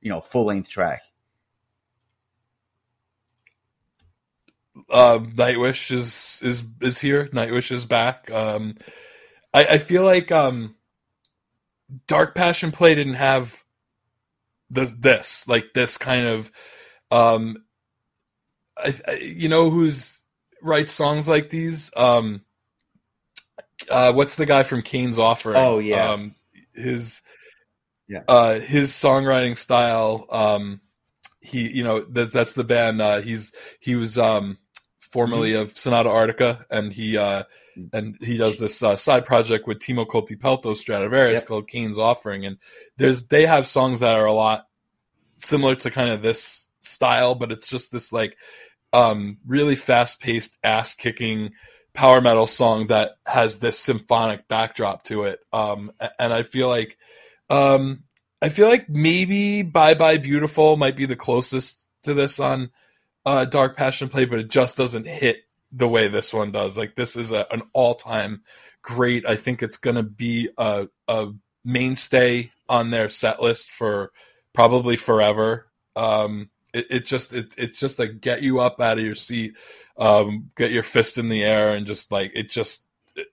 [0.00, 1.02] you know, full length track?
[4.90, 7.28] Uh, Nightwish is is is here.
[7.28, 8.30] Nightwish is back.
[8.30, 8.76] Um,
[9.52, 10.76] I, I feel like um,
[12.06, 13.64] Dark Passion Play didn't have
[14.70, 16.52] the, this like this kind of
[17.10, 17.64] um,
[18.76, 20.20] I, I, you know who's
[20.62, 21.90] writes songs like these.
[21.96, 22.42] Um,
[23.88, 25.56] uh, what's the guy from Cain's Offering?
[25.56, 26.34] Oh yeah, um,
[26.74, 27.22] his
[28.08, 30.26] yeah, uh, his songwriting style.
[30.30, 30.80] Um,
[31.40, 33.00] he, you know, that that's the band.
[33.00, 34.58] Uh, he's he was um,
[35.00, 35.62] formerly mm-hmm.
[35.62, 37.44] of Sonata Arctica, and he uh,
[37.92, 41.46] and he does this uh, side project with Timo Kotipelto Stratovarius yep.
[41.46, 42.58] called Cain's Offering, and
[42.96, 44.66] there's they have songs that are a lot
[45.38, 48.36] similar to kind of this style, but it's just this like
[48.92, 51.50] um, really fast paced, ass kicking
[51.94, 55.40] power metal song that has this symphonic backdrop to it.
[55.52, 56.96] Um, and I feel like,
[57.50, 58.04] um,
[58.40, 62.70] I feel like maybe Bye Bye Beautiful might be the closest to this on
[63.26, 66.78] uh, Dark Passion Play, but it just doesn't hit the way this one does.
[66.78, 68.42] Like this is a, an all time
[68.82, 69.26] great.
[69.26, 71.28] I think it's going to be a, a
[71.64, 74.12] mainstay on their set list for
[74.54, 75.66] probably forever.
[75.96, 79.54] Um, it, it just it, it's just a get you up out of your seat,
[79.98, 82.84] um, get your fist in the air, and just like it just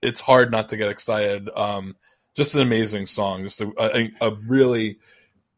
[0.02, 1.48] it's hard not to get excited.
[1.54, 1.94] Um,
[2.34, 4.98] just an amazing song, just a, a, a really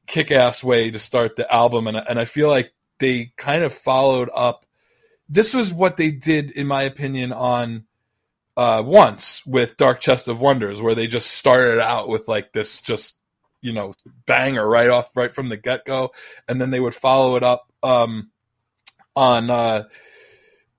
[0.07, 3.73] kick ass way to start the album, and and I feel like they kind of
[3.73, 4.65] followed up.
[5.29, 7.85] This was what they did, in my opinion, on
[8.57, 12.81] uh, once with Dark Chest of Wonders, where they just started out with like this
[12.81, 13.17] just
[13.61, 13.93] you know
[14.27, 16.11] banger right off right from the get go,
[16.49, 18.31] and then they would follow it up um,
[19.17, 19.85] on uh,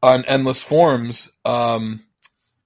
[0.01, 1.31] on endless forms.
[1.45, 2.05] Um,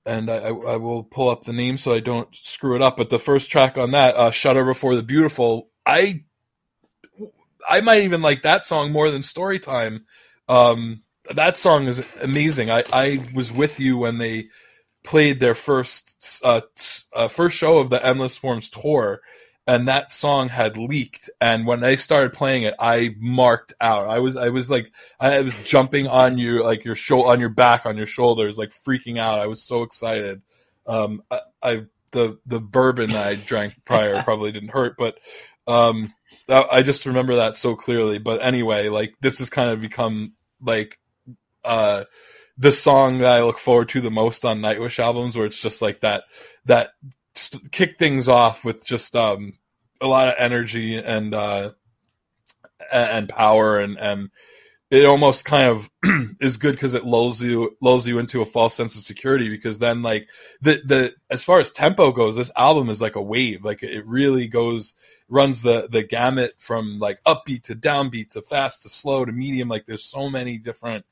[0.06, 2.98] and I, I, will pull up the name so I don't screw it up.
[2.98, 6.24] But the first track on that, uh, "Shudder Before the Beautiful," I
[7.68, 10.02] I might even like that song more than Storytime.
[10.50, 12.70] Um, that song is amazing.
[12.70, 14.50] I, I was with you when they
[15.04, 16.62] played their first uh,
[17.16, 19.22] uh, first show of the Endless Forms tour,
[19.66, 21.30] and that song had leaked.
[21.40, 24.10] And when they started playing it i marked out.
[24.10, 27.50] I was i was like i was jumping on you like your shoulder on your
[27.50, 29.40] back on your shoulders like freaking out.
[29.40, 30.42] I was so excited.
[30.86, 35.18] Um i, I the the bourbon i drank prior probably didn't hurt but
[35.68, 36.14] um
[36.50, 38.20] i just remember that so clearly.
[38.20, 41.00] But anyway like this has kind of become like
[41.64, 42.04] uh
[42.58, 45.82] the song that i look forward to the most on nightwish albums where it's just
[45.82, 46.26] like that
[46.66, 46.92] that
[47.72, 49.54] kick things off with just um,
[50.02, 51.72] a lot of energy and uh,
[52.92, 54.30] and power and and
[54.94, 55.90] it almost kind of
[56.40, 59.80] is good because it lulls you lulls you into a false sense of security because
[59.80, 60.30] then like
[60.62, 63.66] the the as far as tempo goes this album is like a wave.
[63.66, 64.96] Like it really goes
[65.28, 69.68] runs the the gamut from like upbeat to downbeat to fast to slow to medium.
[69.68, 71.06] Like there's so many different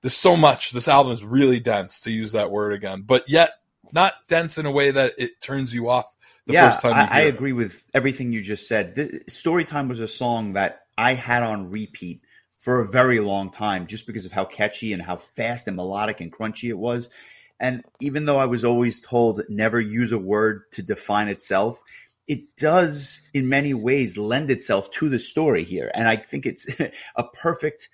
[0.00, 0.70] there's so much.
[0.70, 3.54] This album is really dense, to use that word again, but yet
[3.92, 6.06] not dense in a way that it turns you off
[6.46, 6.94] the yeah, first time.
[6.94, 8.94] I, I agree with everything you just said.
[8.94, 12.22] The, Storytime was a song that I had on repeat
[12.58, 16.20] for a very long time, just because of how catchy and how fast and melodic
[16.20, 17.08] and crunchy it was.
[17.60, 21.82] And even though I was always told never use a word to define itself,
[22.26, 25.90] it does in many ways lend itself to the story here.
[25.94, 26.68] And I think it's
[27.16, 27.88] a perfect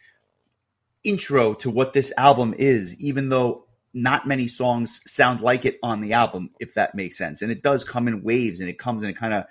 [1.02, 6.00] intro to what this album is, even though not many songs sound like it on
[6.00, 7.40] the album, if that makes sense.
[7.40, 9.44] And it does come in waves and it comes and it kind of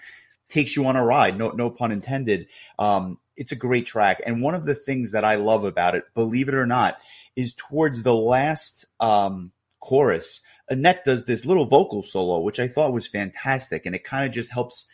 [0.49, 1.37] takes you on a ride.
[1.37, 2.47] No, no pun intended.
[2.77, 4.21] Um, it's a great track.
[4.25, 6.97] And one of the things that I love about it, believe it or not,
[7.35, 12.93] is towards the last um, chorus, Anette does this little vocal solo, which I thought
[12.93, 13.85] was fantastic.
[13.85, 14.85] And it kind of just helps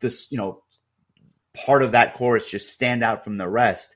[0.00, 0.62] this, you know,
[1.54, 3.94] part of that chorus just stand out from the rest.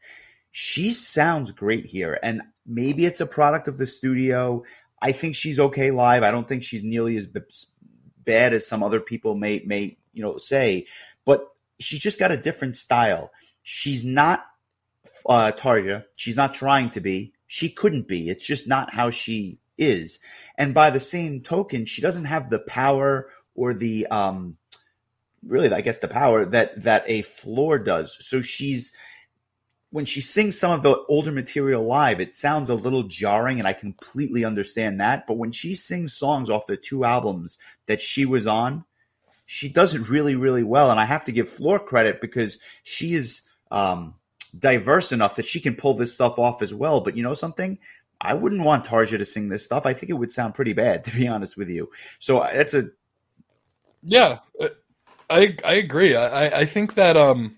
[0.50, 2.18] She sounds great here.
[2.22, 4.64] And maybe it's a product of the studio.
[5.00, 6.22] I think she's okay live.
[6.22, 7.28] I don't think she's nearly as
[8.24, 10.86] bad as some other people may may you know say,
[11.24, 13.30] but she's just got a different style.
[13.62, 14.46] She's not
[15.28, 16.04] uh, Tarja.
[16.16, 17.32] She's not trying to be.
[17.46, 18.28] She couldn't be.
[18.28, 20.18] It's just not how she is.
[20.56, 24.56] And by the same token, she doesn't have the power or the um,
[25.46, 28.16] really, I guess, the power that that a Floor does.
[28.26, 28.92] So she's
[29.90, 33.68] when she sings some of the older material live, it sounds a little jarring, and
[33.68, 35.26] I completely understand that.
[35.26, 38.84] But when she sings songs off the two albums that she was on,
[39.46, 40.90] she does it really, really well.
[40.90, 44.14] And I have to give Floor credit because she is um,
[44.58, 47.00] diverse enough that she can pull this stuff off as well.
[47.00, 47.78] But you know something?
[48.20, 49.86] I wouldn't want Tarja to sing this stuff.
[49.86, 51.90] I think it would sound pretty bad, to be honest with you.
[52.18, 52.90] So uh, that's a
[54.02, 54.38] yeah.
[54.60, 54.68] Uh,
[55.30, 56.14] I I agree.
[56.16, 57.56] I I think that um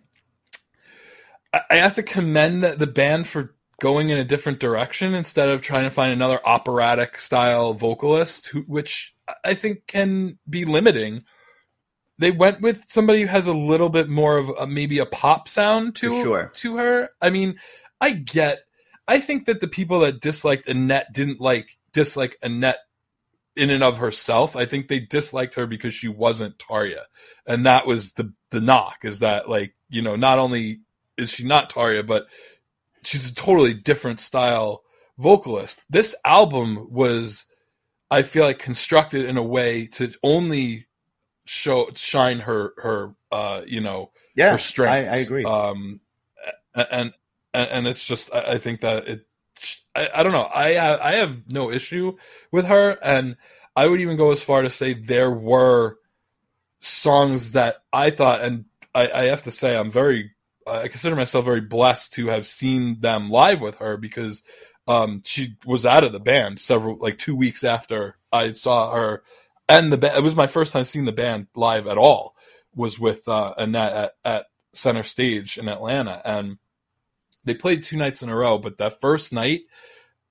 [1.70, 5.84] I have to commend the band for going in a different direction instead of trying
[5.84, 11.24] to find another operatic style vocalist, who, which I think can be limiting.
[12.18, 15.46] They went with somebody who has a little bit more of a, maybe a pop
[15.48, 16.50] sound to sure.
[16.54, 17.10] to her.
[17.22, 17.58] I mean,
[18.00, 18.60] I get.
[19.06, 22.80] I think that the people that disliked Anette didn't like dislike Anette
[23.54, 24.56] in and of herself.
[24.56, 27.04] I think they disliked her because she wasn't Tarja,
[27.46, 29.04] and that was the the knock.
[29.04, 30.80] Is that like you know not only
[31.18, 32.26] is she not Tarja, but
[33.02, 34.84] she's a totally different style
[35.18, 35.82] vocalist.
[35.90, 37.46] This album was,
[38.10, 40.86] I feel like, constructed in a way to only
[41.44, 45.14] show shine her her uh you know yeah, her strengths.
[45.14, 45.44] I, I agree.
[45.44, 46.00] Um,
[46.74, 47.12] and
[47.52, 49.26] and and it's just I, I think that it.
[49.96, 50.42] I, I don't know.
[50.42, 52.16] I I have no issue
[52.52, 53.36] with her, and
[53.74, 55.98] I would even go as far to say there were
[56.80, 60.32] songs that I thought, and I, I have to say I'm very
[60.70, 64.42] I consider myself very blessed to have seen them live with her because
[64.86, 69.22] um, she was out of the band several like two weeks after I saw her,
[69.68, 70.16] and the band.
[70.16, 72.34] It was my first time seeing the band live at all.
[72.74, 76.58] Was with uh, Anette at, at Center Stage in Atlanta, and
[77.44, 78.58] they played two nights in a row.
[78.58, 79.62] But that first night,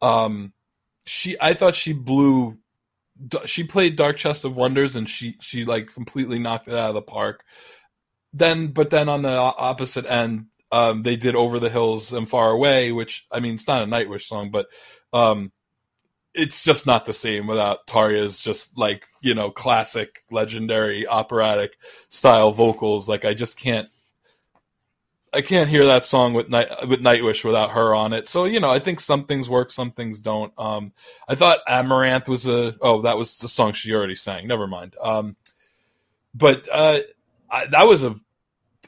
[0.01, 0.53] um,
[1.05, 2.57] she I thought she blew.
[3.45, 6.95] She played Dark Chest of Wonders, and she she like completely knocked it out of
[6.95, 7.43] the park
[8.37, 12.51] then but then on the opposite end um, they did over the hills and far
[12.51, 14.67] away which i mean it's not a nightwish song but
[15.13, 15.51] um,
[16.33, 21.77] it's just not the same without tarja's just like you know classic legendary operatic
[22.09, 23.89] style vocals like i just can't
[25.33, 28.27] I can't hear that song with night with Nightwish without her on it.
[28.27, 30.53] So you know, I think some things work, some things don't.
[30.57, 30.93] Um,
[31.27, 34.47] I thought Amaranth was a oh that was the song she already sang.
[34.47, 34.95] Never mind.
[35.01, 35.35] Um,
[36.33, 36.99] but uh,
[37.51, 38.15] I, that was a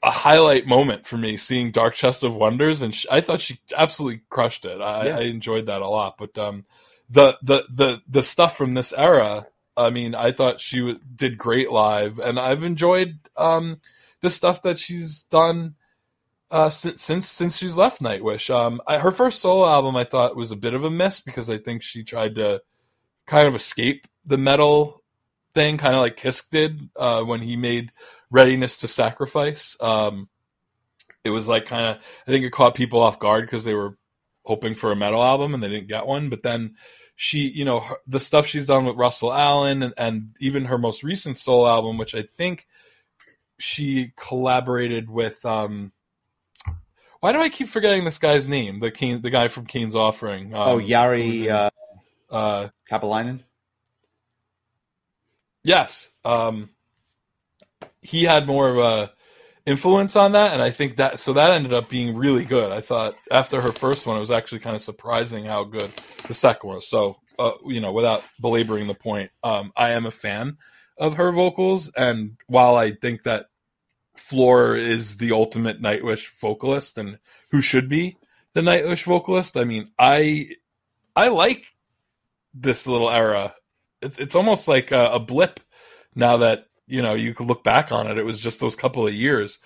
[0.04, 3.60] a highlight moment for me seeing Dark Chest of Wonders, and she, I thought she
[3.76, 4.82] absolutely crushed it.
[4.82, 5.18] I, yeah.
[5.18, 6.18] I, enjoyed that a lot.
[6.18, 6.66] But um,
[7.10, 11.38] the the the the stuff from this era, I mean, I thought she w- did
[11.38, 13.82] great live, and I've enjoyed um,
[14.22, 15.76] the stuff that she's done
[16.52, 18.54] uh, since since since she's left Nightwish.
[18.54, 21.50] Um, I, her first solo album, I thought was a bit of a miss because
[21.50, 22.62] I think she tried to
[23.26, 25.04] kind of escape the metal
[25.54, 27.92] thing, kind of like Kiske did uh, when he made
[28.32, 29.78] readiness to sacrifice.
[29.82, 30.30] Um,
[31.24, 33.98] it was like kind of I think it caught people off guard because they were
[34.44, 36.30] hoping for a metal album and they didn't get one.
[36.30, 36.76] But then
[37.16, 40.78] she, you know, her, the stuff she's done with Russell Allen and, and even her
[40.78, 42.66] most recent soul album, which I think
[43.58, 45.46] she collaborated with.
[45.46, 45.92] Um,
[47.20, 48.80] why do I keep forgetting this guy's name?
[48.80, 50.54] The Kane, the guy from Cain's Offering.
[50.56, 51.70] Um, oh, Yari uh,
[52.32, 53.42] uh, Kekäläinen.
[55.64, 56.10] Yes.
[56.24, 56.70] Um,
[58.02, 59.12] he had more of a
[59.66, 62.72] influence on that and i think that so that ended up being really good.
[62.72, 65.92] I thought after her first one it was actually kind of surprising how good
[66.28, 66.88] the second was.
[66.88, 70.58] So uh, you know without belaboring the point um, i am a fan
[70.98, 73.46] of her vocals and while i think that
[74.18, 77.18] floor is the ultimate nightwish vocalist and
[77.52, 78.18] who should be
[78.54, 80.50] the nightwish vocalist i mean i
[81.16, 81.64] i like
[82.54, 83.56] this little era.
[84.02, 85.60] It's it's almost like a, a blip
[86.16, 88.18] now that you know you could look back on it.
[88.18, 89.60] It was just those couple of years.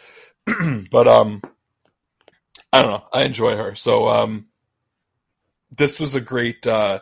[0.92, 1.42] But um
[2.72, 3.04] i don't know.
[3.14, 3.76] I enjoy her.
[3.76, 4.48] So um
[5.76, 7.00] this was a great uh,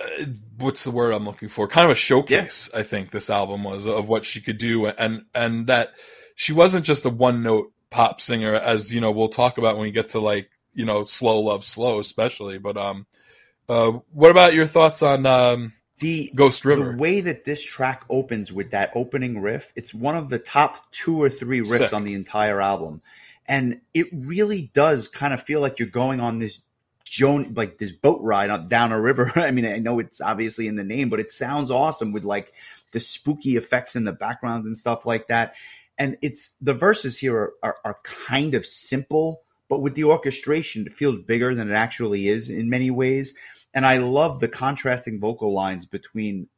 [0.00, 0.24] uh
[0.56, 1.66] what's the word i'm looking for?
[1.66, 2.80] Kind of a showcase yeah.
[2.80, 4.86] i think this album was of what she could do.
[4.86, 5.92] And and that
[6.36, 9.82] she wasn't just a one note pop singer as you know we'll talk about when
[9.82, 12.58] we get to like you know slow love slow especially.
[12.58, 13.06] But um
[13.68, 16.92] uh what about your thoughts on um the Ghost River.
[16.92, 20.90] The way that this track opens with that opening riff, it's one of the top
[20.90, 21.92] two or three riffs Sick.
[21.92, 23.02] on the entire album.
[23.46, 26.60] And it really does kind of feel like you're going on this
[27.04, 29.32] Joan like this boat ride down a river.
[29.36, 32.52] I mean, I know it's obviously in the name, but it sounds awesome with like
[32.92, 35.54] the spooky effects in the background and stuff like that.
[35.98, 40.86] And it's the verses here are, are, are kind of simple, but with the orchestration,
[40.86, 43.34] it feels bigger than it actually is in many ways
[43.74, 46.48] and I love the contrasting vocal lines between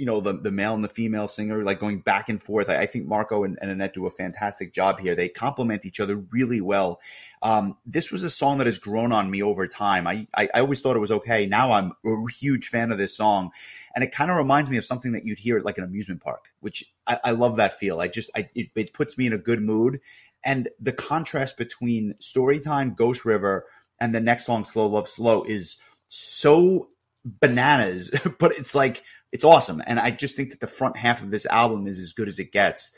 [0.00, 2.70] you know the the male and the female singer like going back and forth.
[2.70, 5.14] I, I think marco and, and, Anette do a fantastic job here.
[5.14, 7.00] They complement each other really well.
[7.42, 10.06] Um, this was a song that has grown on me over time.
[10.06, 11.44] I, I, I always thought it was okay.
[11.44, 13.50] Now i'm a huge fan of this song.
[13.94, 16.22] And it kind of reminds me of something that you'd hear at like an amusement
[16.22, 18.00] park which i, I love that feel.
[18.00, 20.00] I just I, it, it puts me in a good mood.
[20.42, 23.66] And the contrast between storytime ghost river
[24.00, 25.76] and the next song slow love slow is
[26.10, 26.90] so
[27.24, 29.82] bananas, but it's like it's awesome.
[29.86, 32.38] And I just think that the front half of this album is as good as
[32.38, 32.92] it gets.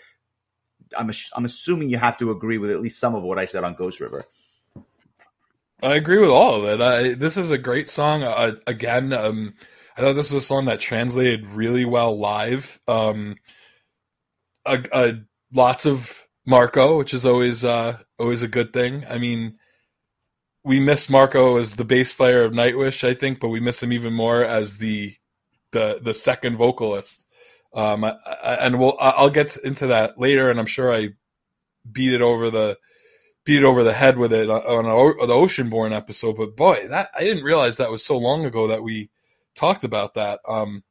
[0.96, 3.62] I'm I'm assuming you have to agree with at least some of what I said
[3.62, 4.24] on Ghost River.
[5.82, 6.80] I agree with all of it.
[6.80, 8.22] I, this is a great song.
[8.22, 9.54] Uh, again, um,
[9.96, 12.78] I thought this was a song that translated really well live.
[12.86, 13.36] Um,
[15.52, 19.04] lots of Marco, which is always uh, always a good thing.
[19.08, 19.58] I mean,
[20.64, 23.92] we miss Marco as the bass player of Nightwish, I think, but we miss him
[23.92, 25.16] even more as the
[25.72, 27.26] the the second vocalist.
[27.74, 31.10] Um, I, I, and we'll I'll get into that later, and I'm sure I
[31.90, 32.78] beat it over the
[33.44, 36.36] beat it over the head with it on a, the Oceanborn episode.
[36.36, 39.10] But boy, that I didn't realize that was so long ago that we
[39.54, 40.40] talked about that.
[40.46, 40.84] Um,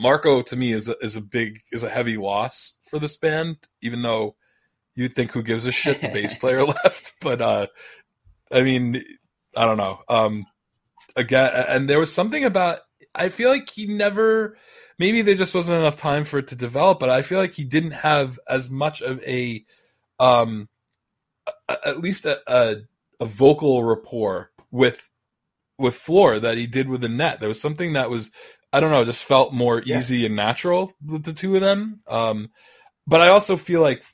[0.00, 3.58] Marco to me is a, is a big is a heavy loss for this band,
[3.82, 4.36] even though
[4.94, 7.66] you'd think who gives a shit the bass player left, but uh,
[8.52, 9.04] I mean,
[9.56, 10.00] I don't know.
[10.08, 10.46] Um,
[11.16, 12.80] again, and there was something about.
[13.14, 14.56] I feel like he never.
[14.98, 17.64] Maybe there just wasn't enough time for it to develop, but I feel like he
[17.64, 19.64] didn't have as much of a,
[20.20, 20.68] um,
[21.68, 22.76] at least a, a,
[23.18, 25.08] a vocal rapport with
[25.78, 27.40] with Floor that he did with Anette.
[27.40, 28.30] There was something that was
[28.72, 29.98] I don't know, just felt more yeah.
[29.98, 32.00] easy and natural with the two of them.
[32.06, 32.50] Um,
[33.06, 34.04] but I also feel like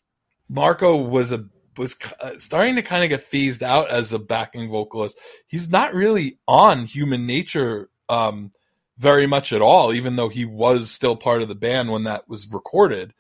[0.49, 1.45] Marco was a
[1.79, 5.19] was uh, starting to kind of get phased out as a backing vocalist.
[5.47, 8.51] He's not really on Human Nature um,
[8.99, 12.29] very much at all, even though he was still part of the band when that
[12.29, 13.15] was recorded.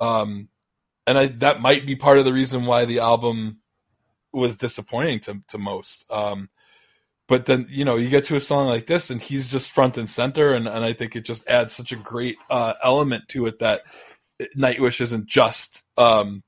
[0.00, 0.48] Um,
[1.06, 3.58] and I, that might be part of the reason why the album
[4.32, 6.04] was disappointing to, to most.
[6.10, 6.48] Um,
[7.28, 9.96] but then you know you get to a song like this and he's just front
[9.96, 13.46] and center and, and i think it just adds such a great uh, element to
[13.46, 13.80] it that
[14.56, 16.42] nightwish isn't just um,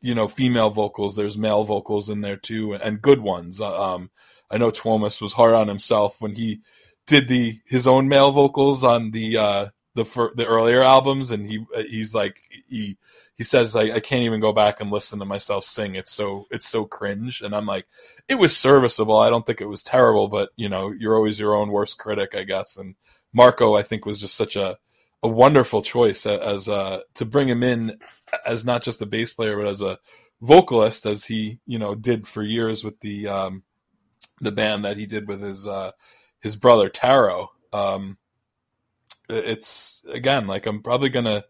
[0.00, 3.60] you know female vocals there's male vocals in there too and good ones.
[3.60, 4.10] Uh, um,
[4.50, 6.60] i know Tuomas was hard on himself when he
[7.06, 11.64] did the his own male vocals on the uh the the earlier albums and he
[11.88, 12.36] he's like
[12.68, 12.96] he
[13.36, 15.94] he says like I can't even go back and listen to myself sing.
[15.94, 17.40] It's so it's so cringe.
[17.40, 17.86] And I'm like
[18.28, 19.18] it was serviceable.
[19.18, 22.34] I don't think it was terrible but you know you're always your own worst critic
[22.34, 22.76] I guess.
[22.76, 22.96] And
[23.32, 24.76] Marco I think was just such a
[25.22, 27.98] a wonderful choice as uh, to bring him in
[28.46, 29.98] as not just a bass player but as a
[30.40, 33.62] vocalist as he you know did for years with the um,
[34.40, 35.92] the band that he did with his uh,
[36.40, 37.50] his brother Tarot.
[37.72, 38.18] Um,
[39.28, 41.44] it's again like I'm probably gonna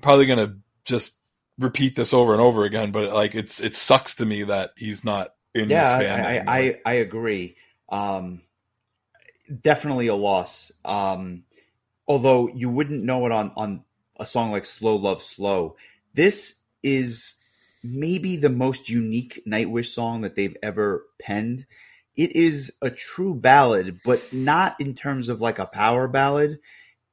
[0.00, 1.18] probably gonna just
[1.58, 5.04] repeat this over and over again, but like it's it sucks to me that he's
[5.04, 6.48] not in yeah, this band.
[6.48, 7.56] I, I, I agree.
[7.88, 8.42] Um,
[9.62, 10.72] definitely a loss.
[10.84, 11.44] Um,
[12.06, 13.84] although you wouldn't know it on on
[14.18, 15.76] a song like Slow Love Slow.
[16.14, 17.40] This is
[17.82, 21.66] maybe the most unique Nightwish song that they've ever penned.
[22.16, 26.60] It is a true ballad, but not in terms of like a power ballad.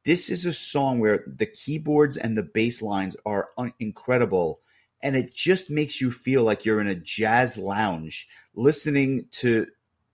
[0.03, 4.59] this is a song where the keyboards and the bass lines are un- incredible
[5.03, 9.67] and it just makes you feel like you're in a jazz lounge listening to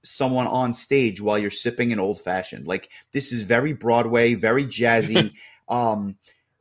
[0.09, 2.67] someone on stage while you're sipping an old fashioned.
[2.67, 5.33] Like this is very Broadway, very jazzy.
[5.67, 6.17] um,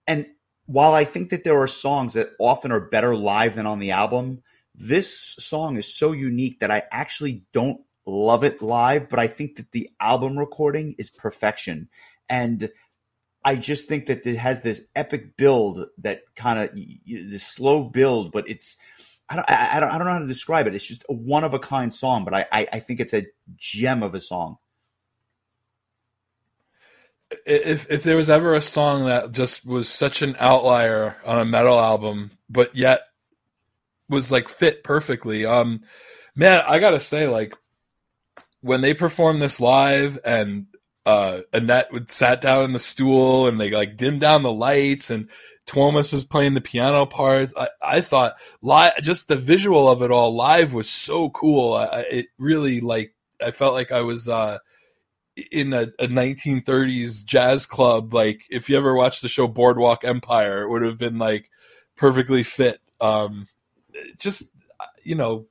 [0.07, 0.26] and
[0.66, 3.92] while I think that there are songs that often are better live than on the
[3.92, 4.42] album,
[4.74, 9.57] this song is so unique that I actually don't love it live, but I think
[9.57, 11.88] that the album recording is perfection.
[12.28, 12.70] And
[13.44, 18.32] I just think that it has this epic build that kind of the slow build,
[18.32, 18.76] but it's
[19.29, 20.74] I don't, I, don't I don't know how to describe it.
[20.74, 23.27] It's just a one of a kind song, but I, I, I think it's a
[23.57, 24.59] gem of a song.
[27.45, 31.45] If if there was ever a song that just was such an outlier on a
[31.45, 33.01] metal album, but yet
[34.09, 35.83] was like fit perfectly, um,
[36.37, 37.53] man, I gotta say, like
[38.61, 40.66] when they performed this live and
[41.05, 45.11] uh, Anette would sat down in the stool and they like dimmed down the lights
[45.11, 45.29] and
[45.66, 47.52] Tuomas was playing the piano parts.
[47.56, 48.36] I, I thought
[49.02, 51.74] just the visual of it all live was so cool.
[51.74, 53.14] I, it really like,
[53.44, 54.58] I felt like I was, uh,
[55.52, 58.14] in a, a 1930s jazz club.
[58.14, 61.50] Like if you ever watched the show Boardwalk Empire, it would have been like
[61.96, 62.80] perfectly fit.
[63.00, 63.46] Um,
[64.18, 64.52] just,
[65.02, 65.46] you know,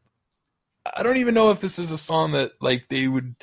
[0.95, 3.36] I don't even know if this is a song that like they would,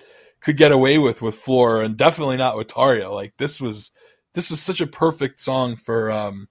[0.43, 3.11] could get away with with Floor, and definitely not with Tarja.
[3.11, 3.93] Like this was
[4.35, 6.49] this was such a perfect song for um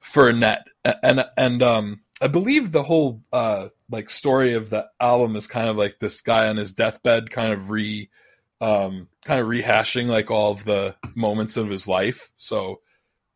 [0.00, 0.66] for Anette,
[1.02, 5.68] and and um I believe the whole uh like story of the album is kind
[5.68, 8.08] of like this guy on his deathbed, kind of re
[8.60, 12.30] um kind of rehashing like all of the moments of his life.
[12.36, 12.80] So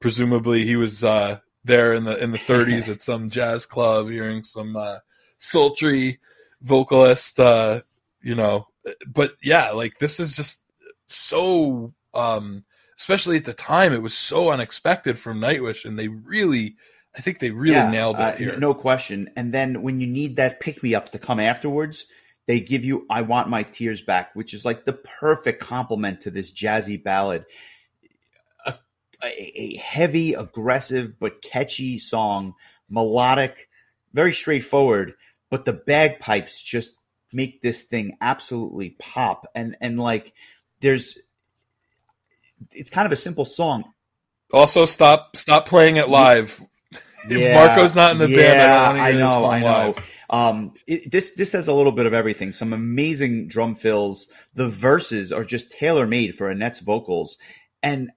[0.00, 4.44] presumably he was uh there in the in the 30s at some jazz club hearing
[4.44, 4.98] some uh
[5.38, 6.20] sultry
[6.60, 7.80] vocalist uh
[8.20, 8.66] you know
[9.06, 10.64] but yeah, like this is just
[11.08, 12.64] so um
[12.98, 16.76] especially at the time it was so unexpected from Nightwish and they really
[17.16, 18.58] I think they really yeah, nailed it uh, here.
[18.58, 19.30] No question.
[19.36, 22.06] And then when you need that pick me up to come afterwards,
[22.46, 26.30] they give you I Want My Tears Back, which is like the perfect complement to
[26.30, 27.44] this jazzy ballad.
[28.66, 28.74] A,
[29.22, 32.54] a, a heavy, aggressive, but catchy song,
[32.88, 33.68] melodic,
[34.12, 35.14] very straightforward,
[35.50, 36.98] but the bagpipes just
[37.32, 40.32] make this thing absolutely pop and and like
[40.80, 41.18] there's
[42.72, 43.84] it's kind of a simple song
[44.52, 46.62] also stop stop playing it live
[47.28, 49.58] if marco's not in the yeah, band i don't want to hear I know, I
[49.60, 49.86] know.
[49.90, 50.10] Live.
[50.30, 52.52] Um, it, this this has a little bit of everything.
[52.52, 54.28] Some amazing drum fills.
[54.54, 57.38] The verses are just tailor made for Anette's vocals,
[57.82, 58.10] and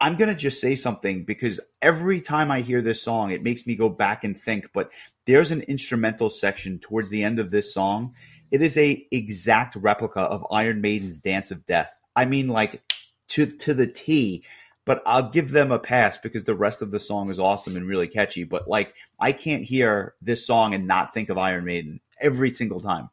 [0.00, 3.76] I'm gonna just say something because every time I hear this song, it makes me
[3.76, 4.70] go back and think.
[4.72, 4.90] But
[5.26, 8.14] there's an instrumental section towards the end of this song.
[8.50, 11.96] It is a exact replica of Iron Maiden's Dance of Death.
[12.16, 12.82] I mean, like
[13.28, 14.44] to to the T.
[14.84, 17.86] But I'll give them a pass because the rest of the song is awesome and
[17.86, 18.44] really catchy.
[18.44, 22.80] But like, I can't hear this song and not think of Iron Maiden every single
[22.80, 23.10] time.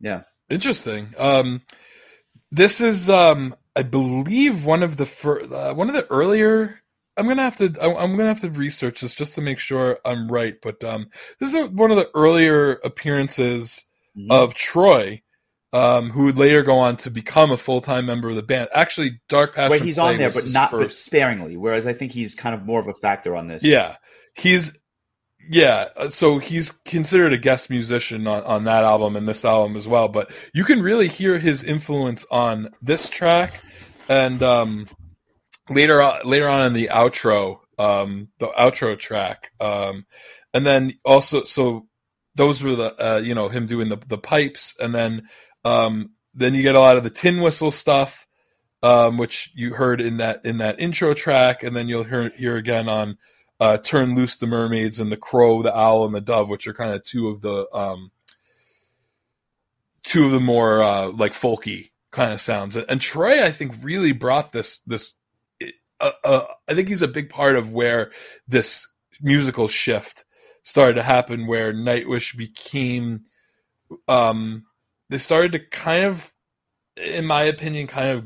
[0.00, 1.14] Yeah, interesting.
[1.16, 1.62] Um,
[2.50, 6.80] this is, um, I believe, one of the fir- uh, one of the earlier
[7.20, 10.28] I'm gonna have to I'm gonna have to research this just to make sure I'm
[10.32, 10.56] right.
[10.62, 13.84] But um, this is one of the earlier appearances
[14.16, 14.30] mm-hmm.
[14.30, 15.20] of Troy,
[15.72, 18.68] um, who would later go on to become a full time member of the band.
[18.74, 19.70] Actually, Dark Passion.
[19.70, 21.56] Wait, he's on there, but not but sparingly.
[21.56, 23.64] Whereas I think he's kind of more of a factor on this.
[23.64, 23.96] Yeah,
[24.34, 24.76] he's
[25.48, 25.88] yeah.
[25.96, 29.86] Uh, so he's considered a guest musician on on that album and this album as
[29.86, 30.08] well.
[30.08, 33.60] But you can really hear his influence on this track
[34.08, 34.88] and um
[35.70, 40.04] later on, later on in the outro, um, the outro track, um,
[40.52, 41.86] and then also so
[42.34, 45.28] those were the uh, you know him doing the the pipes, and then
[45.64, 48.26] um, then you get a lot of the tin whistle stuff,
[48.82, 52.56] um, which you heard in that in that intro track, and then you'll hear hear
[52.56, 53.18] again on
[53.58, 56.74] uh, "Turn Loose the Mermaids" and the Crow, the Owl, and the Dove, which are
[56.74, 58.10] kind of two of the um,
[60.02, 62.76] two of the more uh, like folky kind of sounds.
[62.76, 65.14] And Troy, I think, really brought this this
[66.00, 68.10] uh, uh, I think he's a big part of where
[68.48, 68.88] this
[69.20, 70.24] musical shift
[70.62, 73.24] started to happen, where Nightwish became,
[74.08, 74.64] um,
[75.10, 76.32] they started to kind of,
[76.96, 78.24] in my opinion, kind of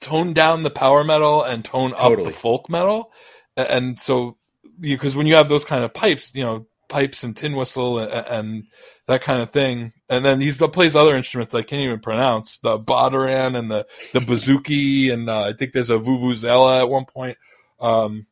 [0.00, 2.22] tone down the power metal and tone totally.
[2.22, 3.12] up the folk metal,
[3.56, 4.36] and so
[4.80, 8.10] because when you have those kind of pipes, you know, pipes and tin whistle and,
[8.12, 8.64] and
[9.06, 9.92] that kind of thing.
[10.08, 14.20] And then he plays other instruments I can't even pronounce, the bodhran and the the
[14.20, 17.38] bouzouki, and uh, I think there's a vuvuzela at one point.
[17.80, 18.26] Um,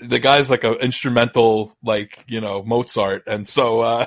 [0.00, 4.06] the guy's like an instrumental, like you know Mozart, and so uh,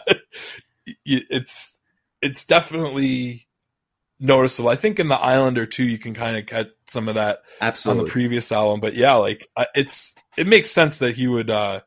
[1.05, 1.74] it's
[2.25, 3.47] it's definitely
[4.19, 4.69] noticeable.
[4.69, 7.99] I think in the Islander too, you can kind of get some of that Absolutely.
[7.99, 8.79] on the previous album.
[8.79, 11.81] But yeah, like it's it makes sense that he would uh,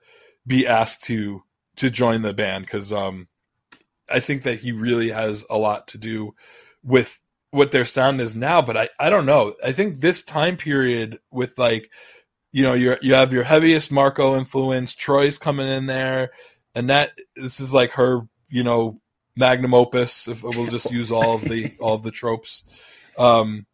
[0.46, 1.42] be asked to
[1.76, 3.26] to join the band because um,
[4.08, 6.36] I think that he really has a lot to do
[6.84, 7.18] with
[7.50, 8.62] what their sound is now.
[8.62, 9.56] But I I don't know.
[9.64, 11.90] I think this time period with like
[12.52, 14.94] you know you you have your heaviest Marco influence.
[14.94, 16.30] Troy's coming in there,
[16.76, 19.00] and that this is like her you know
[19.38, 20.28] magnum opus.
[20.28, 22.64] If we'll just use all of the all of the tropes.
[23.16, 23.66] Um,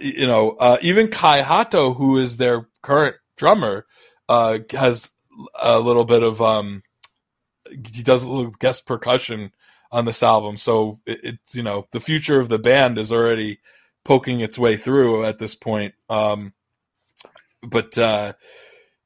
[0.00, 3.86] you know, uh, even Kai Hahto, who is their current drummer,
[4.28, 5.10] uh, has
[5.60, 6.82] a little bit of um,
[7.92, 9.52] he does a little guest percussion
[9.90, 10.56] on this album.
[10.56, 13.60] So it, it's you know the future of the band is already
[14.04, 15.94] poking its way through at this point.
[16.08, 16.52] Um,
[17.62, 18.34] but uh,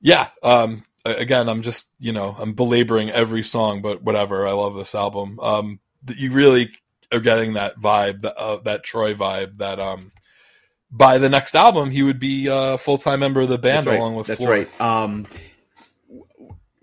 [0.00, 4.46] yeah, um, again, I'm just you know I'm belaboring every song, but whatever.
[4.46, 5.38] I love this album.
[5.40, 6.70] Um, you really
[7.12, 9.58] are getting that vibe, that, uh, that Troy vibe.
[9.58, 10.12] That um,
[10.90, 13.98] by the next album, he would be a full time member of the band right.
[13.98, 14.26] along with.
[14.28, 14.68] That's Floyd.
[14.78, 14.80] right.
[14.80, 15.26] Um,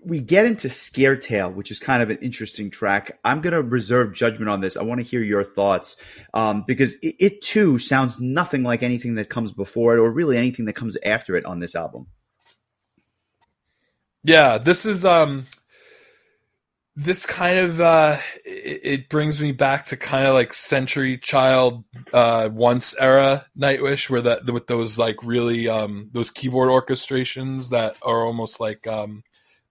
[0.04, 3.18] we get into Scaretale, which is kind of an interesting track.
[3.24, 4.76] I'm going to reserve judgment on this.
[4.76, 5.96] I want to hear your thoughts
[6.34, 10.36] um, because it, it, too sounds nothing like anything that comes before it or really
[10.36, 12.08] anything that comes after it on this album.
[14.24, 15.46] Yeah, this is um
[16.94, 21.84] this kind of uh it, it brings me back to kind of like Century Child
[22.12, 27.96] uh once era Nightwish where that with those like really um those keyboard orchestrations that
[28.02, 29.22] are almost like um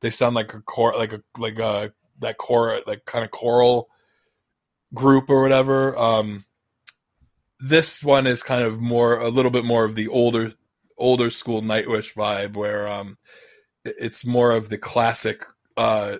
[0.01, 3.89] they sound like a core like a like a that core like kind of choral
[4.93, 5.97] group or whatever.
[5.97, 6.43] Um
[7.59, 10.53] this one is kind of more a little bit more of the older
[10.97, 13.19] older school Nightwish vibe where um
[13.85, 15.45] it's more of the classic
[15.77, 16.17] uh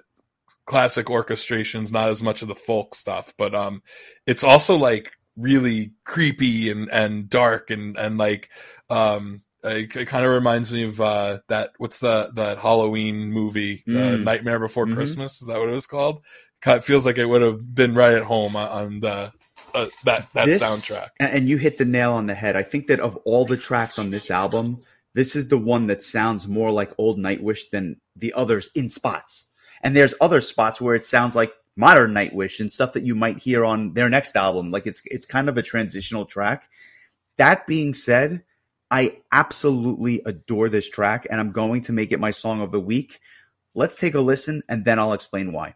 [0.65, 3.81] classic orchestrations not as much of the folk stuff but um
[4.25, 8.49] it's also like really creepy and and dark and and like
[8.89, 13.83] um it, it kind of reminds me of uh that what's the that halloween movie
[13.87, 14.13] uh, mm.
[14.13, 14.95] uh, nightmare before mm-hmm.
[14.95, 16.21] christmas is that what it was called
[16.65, 19.31] of feels like it would have been right at home on the
[19.73, 22.87] uh, that that this, soundtrack and you hit the nail on the head i think
[22.87, 24.81] that of all the tracks on this album
[25.13, 29.47] this is the one that sounds more like old Nightwish than the others in spots.
[29.81, 33.39] And there's other spots where it sounds like modern Nightwish and stuff that you might
[33.39, 34.71] hear on their next album.
[34.71, 36.69] Like it's it's kind of a transitional track.
[37.37, 38.43] That being said,
[38.89, 42.79] I absolutely adore this track and I'm going to make it my song of the
[42.79, 43.19] week.
[43.73, 45.75] Let's take a listen and then I'll explain why.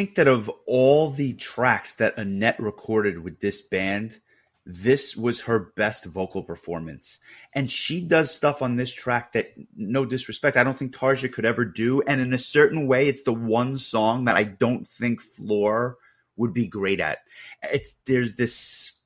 [0.00, 4.16] Think that of all the tracks that Anette recorded with this band,
[4.64, 7.18] this was her best vocal performance.
[7.54, 11.44] And she does stuff on this track that, no disrespect, I don't think Tarja could
[11.44, 12.00] ever do.
[12.00, 15.98] And in a certain way, it's the one song that I don't think Floor
[16.34, 17.18] would be great at.
[17.62, 18.56] It's there's this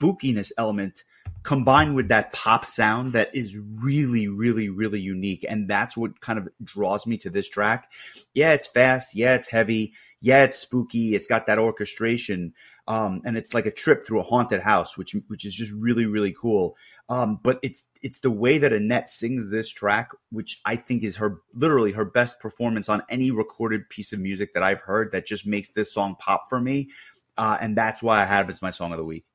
[0.00, 1.02] spookiness element
[1.42, 5.44] combined with that pop sound that is really, really, really unique.
[5.48, 7.90] And that's what kind of draws me to this track.
[8.32, 9.16] Yeah, it's fast.
[9.16, 9.94] Yeah, it's heavy
[10.24, 11.14] yeah, it's spooky.
[11.14, 12.54] It's got that orchestration,
[12.88, 16.06] um, and it's like a trip through a haunted house, which which is just really
[16.06, 16.76] really cool.
[17.10, 21.16] Um, but it's it's the way that Anette sings this track, which I think is
[21.16, 25.12] her literally her best performance on any recorded piece of music that I've heard.
[25.12, 26.88] That just makes this song pop for me,
[27.36, 29.26] uh, and that's why I have it as my song of the week.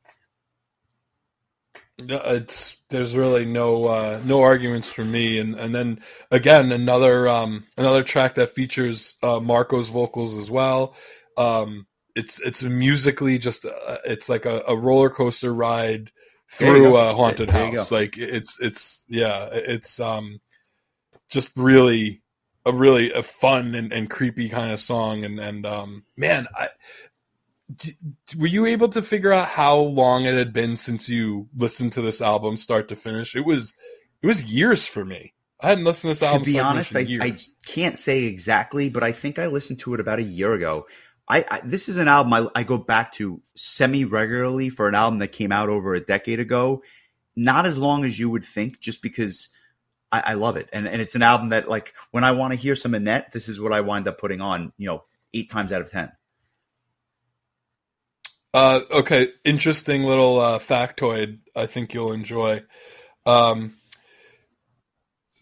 [2.00, 7.66] It's there's really no uh, no arguments for me, and and then again another um,
[7.78, 10.96] another track that features uh, Marco's vocals as well.
[11.38, 16.12] Um, it's it's musically just uh, it's like a, a, roller coaster ride
[16.50, 17.92] through a haunted there, house.
[17.92, 20.40] Like it's it's yeah it's um
[21.30, 22.22] just really
[22.66, 26.70] a really a fun and, and creepy kind of song, and and um man I
[28.38, 32.02] were you able to figure out how long it had been since you listened to
[32.02, 33.36] this album start to finish?
[33.36, 33.76] It was
[34.22, 35.34] it was years for me.
[35.62, 36.46] I hadn't listened to this album.
[36.46, 40.00] To be honest, I, I, can't say exactly, but I think I listened to it
[40.00, 40.88] about a year ago.
[41.28, 44.96] I, I this is an album I, I go back to semi regularly for an
[44.96, 46.82] album that came out over a decade ago.
[47.36, 49.50] Not as long as you would think, just because
[50.12, 52.60] I, I love it, and and it's an album that like when I want to
[52.60, 54.74] hear some Anette, this is what I wind up putting on.
[54.78, 55.04] You know,
[55.34, 56.12] eight times out of ten.
[58.54, 61.40] Uh, okay, interesting little uh, factoid.
[61.56, 62.64] I think you'll enjoy.
[63.26, 63.76] Um,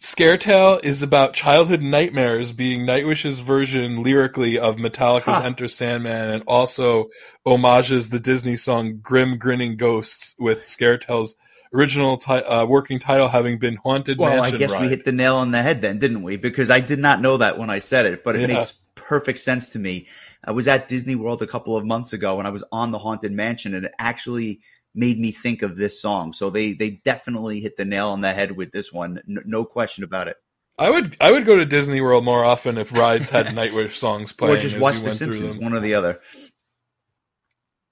[0.02, 5.42] Scaretale is about childhood nightmares being Nightwish's version lyrically of Metallica's huh.
[5.44, 7.08] Enter Sandman and also
[7.46, 11.36] homages the Disney song Grim Grinning Ghosts with Scaretale's
[11.74, 14.84] original ti- uh, working title having been Haunted well, Mansion I guess Ride.
[14.84, 16.38] we hit the nail on the head then, didn't we?
[16.38, 18.60] Because I did not know that when I said it, but it yeah.
[18.60, 20.08] makes perfect sense to me.
[20.48, 22.98] I was at Disney World a couple of months ago and I was on the
[22.98, 24.62] Haunted Mansion and it actually–
[24.98, 26.34] made me think of this song.
[26.34, 29.22] So they they definitely hit the nail on the head with this one.
[29.28, 30.38] No, no question about it.
[30.78, 34.34] I would I would go to Disney World more often if rides had Nightwish songs
[34.34, 34.58] playing.
[34.58, 36.20] or just watch The Simpsons, one or the other.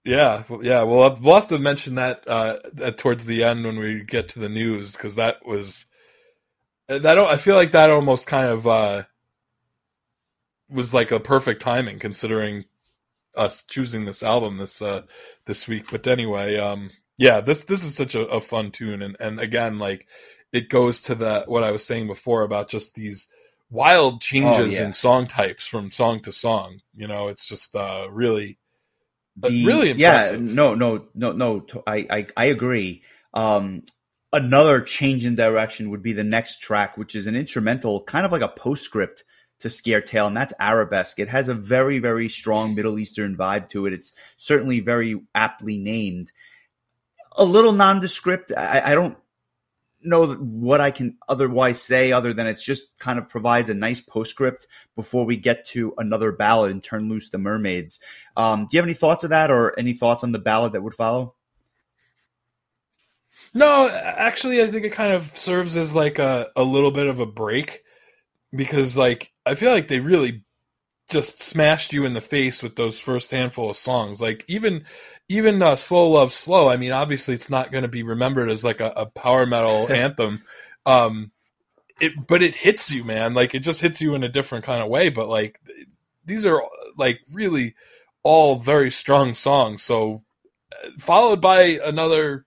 [0.04, 0.84] Yeah, yeah.
[0.84, 2.58] We'll have, we'll have to mention that uh,
[2.92, 5.86] towards the end when we get to the news because that was
[6.88, 7.18] that.
[7.18, 9.04] I feel like that almost kind of uh,
[10.76, 12.66] was like a perfect timing considering
[13.36, 15.04] us choosing this album this uh,
[15.46, 15.86] this week.
[15.90, 19.80] But anyway, um, yeah, this this is such a, a fun tune, and and again,
[19.80, 20.08] like
[20.52, 23.28] it goes to the what I was saying before about just these
[23.70, 24.88] wild changes oh, yeah.
[24.88, 26.82] in song types from song to song.
[26.96, 28.58] You know, it's just uh, really,
[29.44, 30.46] uh, the, really impressive.
[30.46, 31.66] Yeah, no, no, no, no.
[31.88, 33.04] I I, I agree.
[33.34, 33.84] Um,
[34.32, 38.32] another change in direction would be the next track, which is an instrumental, kind of
[38.32, 39.24] like a postscript
[39.60, 41.20] to Scaretale, and that's Arabesque.
[41.20, 43.94] It has a very, very strong Middle Eastern vibe to it.
[43.94, 46.32] It's certainly very aptly named.
[47.38, 48.52] A little nondescript.
[48.56, 49.18] I, I don't
[50.06, 54.00] know what I can otherwise say other than it's just kind of provides a nice
[54.00, 58.00] postscript before we get to another ballad and turn loose the mermaids.
[58.38, 60.84] Um, do you have any thoughts of that or any thoughts on the ballad that
[60.84, 61.34] would follow?
[63.54, 67.20] No, actually, I think it kind of serves as like a, a little bit of
[67.20, 67.84] a break
[68.54, 70.44] because like I feel like they really
[71.10, 74.20] just smashed you in the face with those first handful of songs.
[74.20, 74.86] Like even
[75.30, 78.64] even uh, "Slow Love Slow." I mean, obviously it's not going to be remembered as
[78.64, 80.44] like a, a power metal anthem.
[80.86, 81.32] Um,
[82.02, 83.34] it but it hits you, man.
[83.34, 85.10] Like it just hits you in a different kind of way.
[85.10, 85.60] But like
[86.26, 86.62] these are
[86.98, 87.76] like really
[88.24, 89.84] all very strong songs.
[89.84, 90.22] So
[90.84, 92.46] uh, followed by another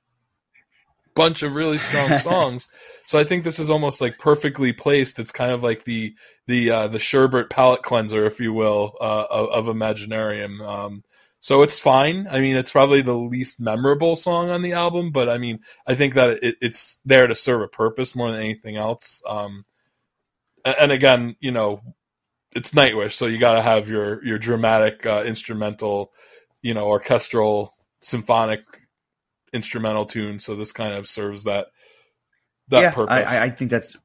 [1.14, 2.68] bunch of really strong songs.
[3.08, 5.18] So I think this is almost like perfectly placed.
[5.18, 6.14] It's kind of like the
[6.46, 10.60] the uh, the sherbet palate cleanser, if you will, uh, of, of Imaginaerum.
[10.60, 11.02] Um,
[11.40, 12.28] so it's fine.
[12.30, 15.94] I mean, it's probably the least memorable song on the album, but I mean, I
[15.94, 19.22] think that it, it's there to serve a purpose more than anything else.
[19.26, 19.64] Um,
[20.62, 21.80] and again, you know,
[22.52, 26.12] it's Nightwish, so you got to have your your dramatic uh, instrumental,
[26.60, 28.60] you know, orchestral, symphonic
[29.54, 30.40] instrumental tune.
[30.40, 31.68] So this kind of serves that
[32.68, 33.14] that yeah, purpose.
[33.14, 33.96] I, I think that's.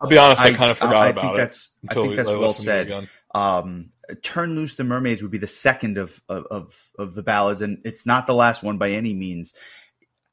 [0.00, 2.28] I'll be honest, I, I kind of forgot I, about think That's, I think that's
[2.28, 3.08] well said.
[3.34, 3.90] Um,
[4.22, 8.06] Turn Loose the Mermaids would be the second of, of, of the ballads, and it's
[8.06, 9.54] not the last one by any means.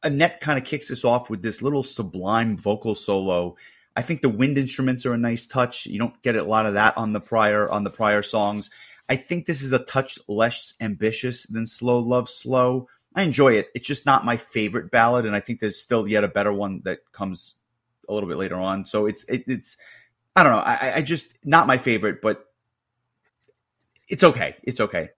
[0.03, 3.55] Anette kind of kicks us off with this little sublime vocal solo.
[3.95, 5.85] I think the wind instruments are a nice touch.
[5.85, 8.69] You don't get a lot of that on the prior on the prior songs.
[9.07, 12.87] I think this is a touch less ambitious than Slow Love Slow.
[13.15, 13.69] I enjoy it.
[13.75, 16.81] It's just not my favorite ballad, and I think there's still yet a better one
[16.85, 17.55] that comes
[18.07, 18.85] a little bit later on.
[18.85, 19.77] So it's it, it's
[20.35, 20.59] I don't know.
[20.59, 22.45] I, I just not my favorite, but
[24.09, 24.55] it's okay.
[24.63, 25.09] It's okay.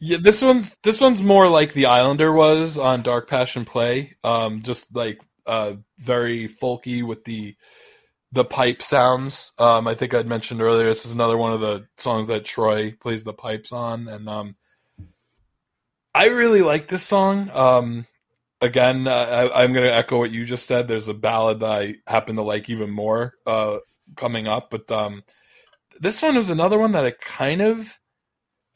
[0.00, 4.16] Yeah, this one's this one's more like the Islander was on Dark Passion Play.
[4.24, 7.56] Um, just like uh, very folky with the
[8.32, 9.52] the pipe sounds.
[9.58, 10.88] Um, I think I'd mentioned earlier.
[10.88, 14.56] This is another one of the songs that Troy plays the pipes on, and um,
[16.14, 17.50] I really like this song.
[17.50, 18.06] Um,
[18.62, 20.88] again, I, am going to echo what you just said.
[20.88, 23.78] There's a ballad that I happen to like even more uh,
[24.16, 25.24] coming up, but um,
[26.00, 27.98] this one was another one that I kind of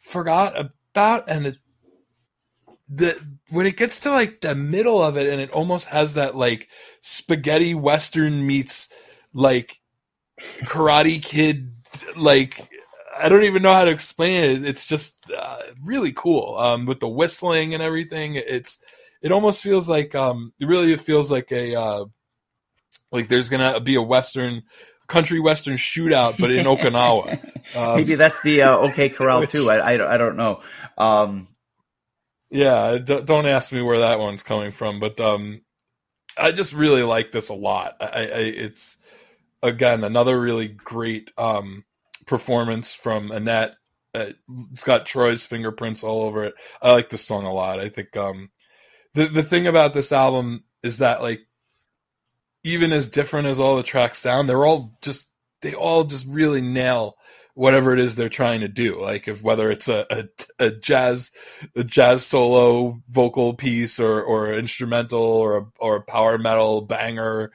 [0.00, 1.56] forgot about, and it,
[2.88, 3.18] the
[3.50, 6.68] when it gets to like the middle of it, and it almost has that like
[7.00, 8.92] spaghetti western meets
[9.32, 9.78] like
[10.62, 11.72] Karate Kid
[12.16, 12.68] like
[13.18, 14.66] I don't even know how to explain it.
[14.66, 18.34] It's just uh, really cool um, with the whistling and everything.
[18.34, 18.78] It's
[19.26, 22.04] it almost feels like um, it really feels like a uh,
[23.10, 24.62] like there's gonna be a western
[25.08, 27.52] country western shootout, but in Okinawa.
[27.74, 29.68] Um, Maybe that's the uh, OK Corral which, too.
[29.68, 30.60] I, I, I don't know.
[30.96, 31.48] Um,
[32.48, 35.62] Yeah, don't ask me where that one's coming from, but um,
[36.38, 37.96] I just really like this a lot.
[38.00, 38.98] I, I it's
[39.64, 41.84] again another really great um
[42.26, 43.74] performance from Anette.
[44.14, 44.30] Uh,
[44.72, 46.54] it's got Troy's fingerprints all over it.
[46.80, 47.80] I like this song a lot.
[47.80, 48.50] I think um
[49.16, 51.46] the the thing about this album is that like
[52.62, 55.28] even as different as all the tracks sound, they're all just
[55.62, 57.16] they all just really nail
[57.54, 59.00] whatever it is they're trying to do.
[59.00, 60.28] Like if whether it's a, a,
[60.66, 61.32] a jazz
[61.74, 67.52] a jazz solo vocal piece or or instrumental or a, or a power metal banger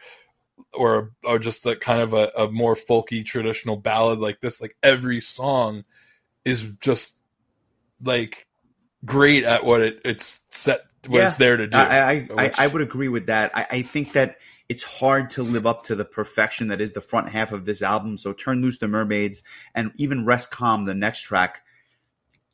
[0.74, 4.76] or or just a kind of a, a more folky traditional ballad like this, like
[4.82, 5.84] every song
[6.44, 7.18] is just
[8.04, 8.48] like
[9.06, 11.78] great at what it, it's set what yeah, it's there to do.
[11.78, 12.60] I I, which...
[12.60, 13.52] I, I would agree with that.
[13.56, 14.38] I, I think that
[14.70, 17.82] it's hard to live up to the perfection that is the front half of this
[17.82, 18.18] album.
[18.18, 19.44] So Turn Loose the Mermaids
[19.76, 21.62] and even Rest Calm, the next track,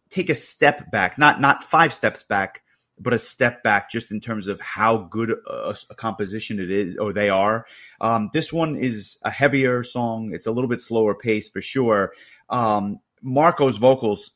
[0.10, 2.64] take a step back, not not five steps back,
[3.00, 6.98] but a step back just in terms of how good a, a composition it is
[6.98, 7.66] or they are.
[8.02, 10.34] Um, this one is a heavier song.
[10.34, 12.14] It's a little bit slower pace for sure.
[12.50, 14.32] Um, Marco's vocals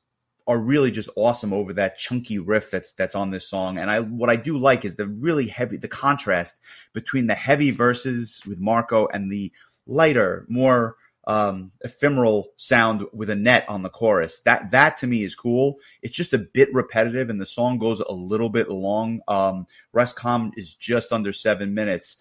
[0.51, 3.77] are really just awesome over that chunky riff that's that's on this song.
[3.77, 6.59] And I what I do like is the really heavy the contrast
[6.93, 9.51] between the heavy verses with Marco and the
[9.87, 14.41] lighter, more um, ephemeral sound with Anette on the chorus.
[14.41, 15.77] That that to me is cool.
[16.01, 19.21] It's just a bit repetitive, and the song goes a little bit long.
[19.27, 22.17] Um, Rest Calm is just under seven minutes.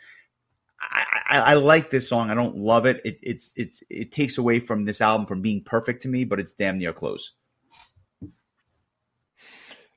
[0.81, 2.31] I, I, I, like this song.
[2.31, 3.01] I don't love it.
[3.05, 3.18] it.
[3.22, 6.55] It's it's it takes away from this album from being perfect to me, but it's
[6.55, 7.33] damn near close.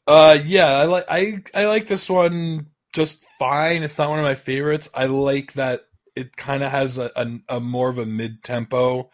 [0.06, 3.84] Uh, yeah, I like I I like this one just fine.
[3.84, 4.90] It's not one of my favorites.
[4.94, 5.86] I like that
[6.16, 9.10] it kind of has a, a, a, more of a mid tempo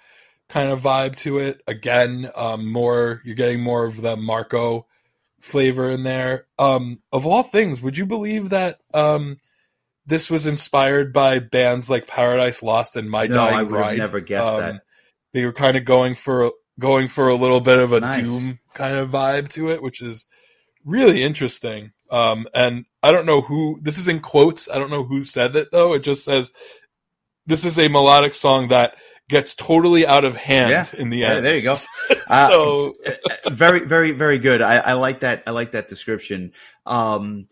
[0.49, 1.61] kind of vibe to it.
[1.67, 4.87] Again, um, more you're getting more of the Marco
[5.39, 6.47] flavor in there.
[6.57, 9.37] Um, of all things, would you believe that um,
[10.05, 13.97] this was inspired by bands like Paradise Lost and My no, Dying I Bride?
[13.97, 14.81] never guessed um, that.
[15.33, 18.17] They were kind of going for going for a little bit of a nice.
[18.17, 20.25] doom kind of vibe to it, which is
[20.89, 21.91] really interesting.
[22.09, 24.69] Um, and I don't know who this is in quotes.
[24.69, 25.93] I don't know who said that though.
[25.93, 26.51] It just says
[27.45, 28.95] this is a melodic song that
[29.29, 30.87] gets totally out of hand yeah.
[30.99, 31.35] in the end.
[31.35, 31.73] Yeah, there you go.
[32.27, 33.11] so uh,
[33.51, 34.61] very, very, very good.
[34.61, 35.43] I, I, like that.
[35.45, 36.51] I like that description.
[36.85, 37.47] Um,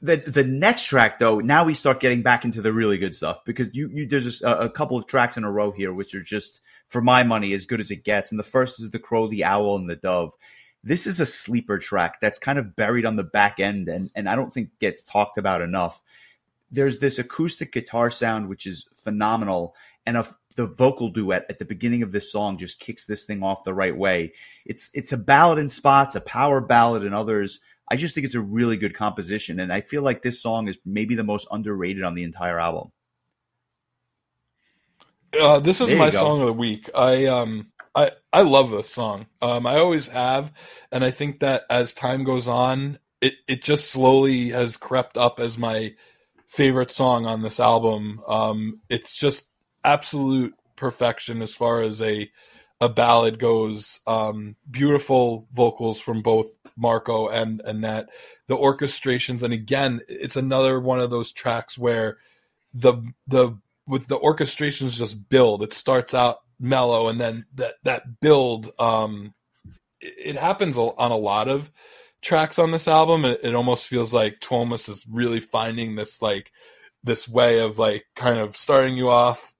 [0.00, 3.44] the the next track though, now we start getting back into the really good stuff
[3.46, 6.22] because you, you there's a, a couple of tracks in a row here which are
[6.22, 8.32] just for my money as good as it gets.
[8.32, 10.32] And the first is the crow, the owl, and the dove
[10.84, 14.28] this is a sleeper track that's kind of buried on the back end and, and
[14.28, 16.02] I don't think gets talked about enough.
[16.70, 19.74] There's this acoustic guitar sound, which is phenomenal.
[20.06, 20.26] And a,
[20.56, 23.74] the vocal duet at the beginning of this song just kicks this thing off the
[23.74, 24.32] right way.
[24.64, 27.60] It's, it's a ballad in spots, a power ballad in others.
[27.88, 29.60] I just think it's a really good composition.
[29.60, 32.90] And I feel like this song is maybe the most underrated on the entire album.
[35.38, 36.90] Uh, this is my song of the week.
[36.94, 39.26] I um I I love this song.
[39.40, 40.52] Um, I always have,
[40.90, 45.38] and I think that as time goes on, it it just slowly has crept up
[45.38, 45.94] as my
[46.46, 48.20] favorite song on this album.
[48.26, 49.50] Um, it's just
[49.84, 52.30] absolute perfection as far as a
[52.80, 54.00] a ballad goes.
[54.06, 58.08] Um, beautiful vocals from both Marco and Anette.
[58.48, 62.18] The orchestrations, and again, it's another one of those tracks where
[62.74, 62.94] the
[63.26, 65.62] the with the orchestrations just build.
[65.62, 69.34] It starts out mellow and then that that build um
[70.00, 71.70] it, happens on a lot of
[72.22, 73.24] tracks on this album.
[73.24, 76.50] It, it almost feels like Tuomas is really finding this like
[77.04, 79.54] this way of like kind of starting you off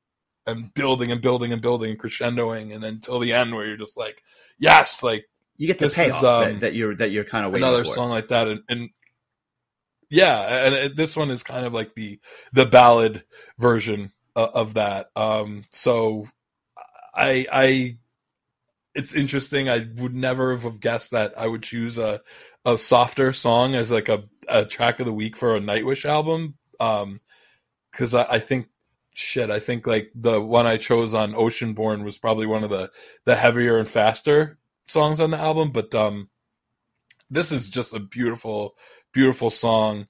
[0.47, 3.77] and building and building and building and crescendoing and then till the end where you're
[3.77, 4.23] just like
[4.59, 7.53] yes like you get the payoff is, um, that, that, you're that you're kind of
[7.53, 7.95] waiting another for.
[7.95, 8.49] song like that.
[8.49, 8.91] And, and
[10.11, 12.19] yeah and it, this one is kind of like the
[12.53, 13.23] the ballad
[13.59, 15.11] version of, of that.
[15.15, 16.27] Um so
[17.15, 17.99] I I
[18.95, 19.69] it's interesting.
[19.69, 22.21] I would never have guessed that I would choose a
[22.65, 26.55] a softer song as like a, a track of the week for a Nightwish album.
[26.79, 27.19] Um,
[27.91, 28.69] because I, I think
[29.15, 32.91] shit, I think like the one I chose on Oceanborn was probably one of the
[33.25, 35.73] the heavier and faster songs on the album.
[35.73, 36.31] But um,
[37.31, 38.77] this is just a beautiful,
[39.13, 40.07] beautiful song.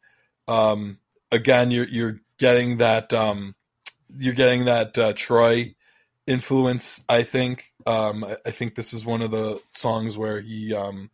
[0.49, 0.99] Um,
[1.31, 3.55] again, you're you're getting that um,
[4.17, 5.75] you're getting that uh, Troy
[6.27, 7.03] influence.
[7.09, 7.65] I think.
[7.87, 11.11] Um, I, think this is one of the songs where he um,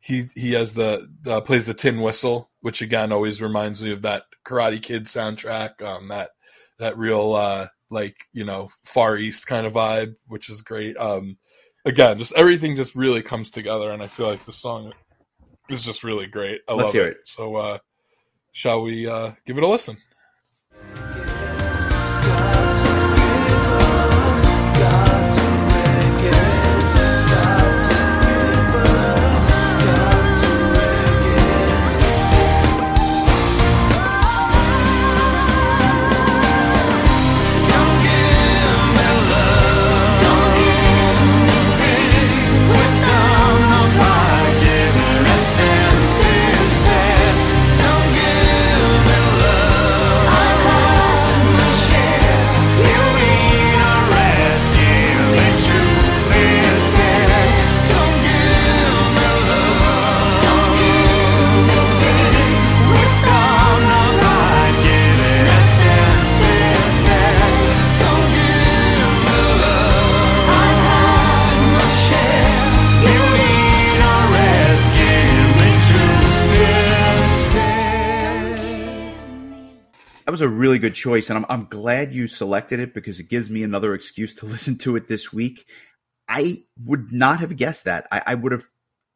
[0.00, 4.02] he he has the uh, plays the tin whistle, which again always reminds me of
[4.02, 5.80] that Karate Kid soundtrack.
[5.82, 6.30] Um, that
[6.78, 10.96] that real uh, like you know Far East kind of vibe, which is great.
[10.96, 11.38] Um,
[11.84, 14.92] again, just everything just really comes together, and I feel like the song
[15.68, 16.62] is just really great.
[16.68, 17.06] I Let's love it.
[17.12, 17.16] it.
[17.24, 17.78] So, uh,
[18.52, 19.98] shall we uh, give it a listen?
[80.30, 83.28] That was a really good choice, and I'm I'm glad you selected it because it
[83.28, 85.66] gives me another excuse to listen to it this week.
[86.28, 88.06] I would not have guessed that.
[88.12, 88.66] I, I would have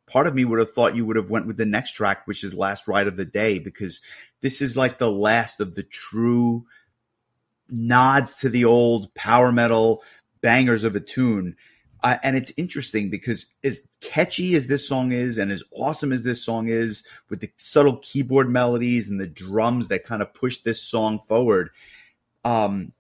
[0.09, 2.43] part of me would have thought you would have went with the next track, which
[2.43, 4.01] is Last Ride of the Day, because
[4.41, 6.67] this is like the last of the true
[7.69, 10.03] nods to the old power metal
[10.41, 11.55] bangers of a tune.
[12.05, 16.23] Uh, and it's interesting because as catchy as this song is and as awesome as
[16.23, 20.59] this song is with the subtle keyboard melodies and the drums that kind of push
[20.59, 21.71] this song forward
[22.45, 22.93] um,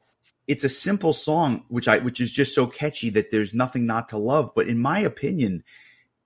[0.46, 4.08] it's a simple song which i which is just so catchy that there's nothing not
[4.08, 4.52] to love.
[4.54, 5.64] But in my opinion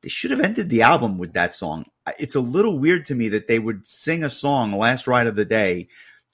[0.03, 1.87] they should have ended the album with that song.
[2.21, 5.35] It's a little weird to me that they would sing a song last ride of
[5.35, 5.89] the day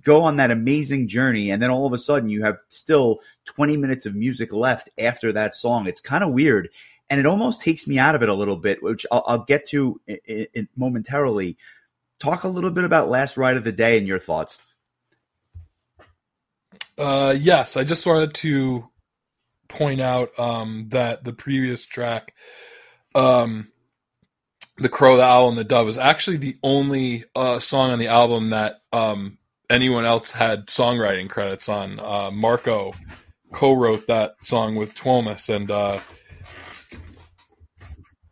[0.05, 3.77] go on that amazing journey and then all of a sudden you have still 20
[3.77, 5.87] minutes of music left after that song.
[5.87, 6.69] It's kind of weird
[7.11, 9.67] and it almost takes me out of it a little bit which i'll, I'll get
[9.69, 11.57] to in, in momentarily.
[12.19, 14.59] Talk a little bit about last ride of the day and your thoughts.
[16.97, 18.89] Uh, yes i just wanted to
[19.67, 22.35] point out um, that the previous track
[23.17, 23.69] um,
[24.79, 28.09] the crow the owl and the dove is actually the only uh, song on the
[28.09, 29.39] album that um,
[29.71, 32.01] anyone else had songwriting credits on.
[32.01, 32.93] Uh, Marco
[33.53, 36.01] co-wrote that song with Tuomas, and uh,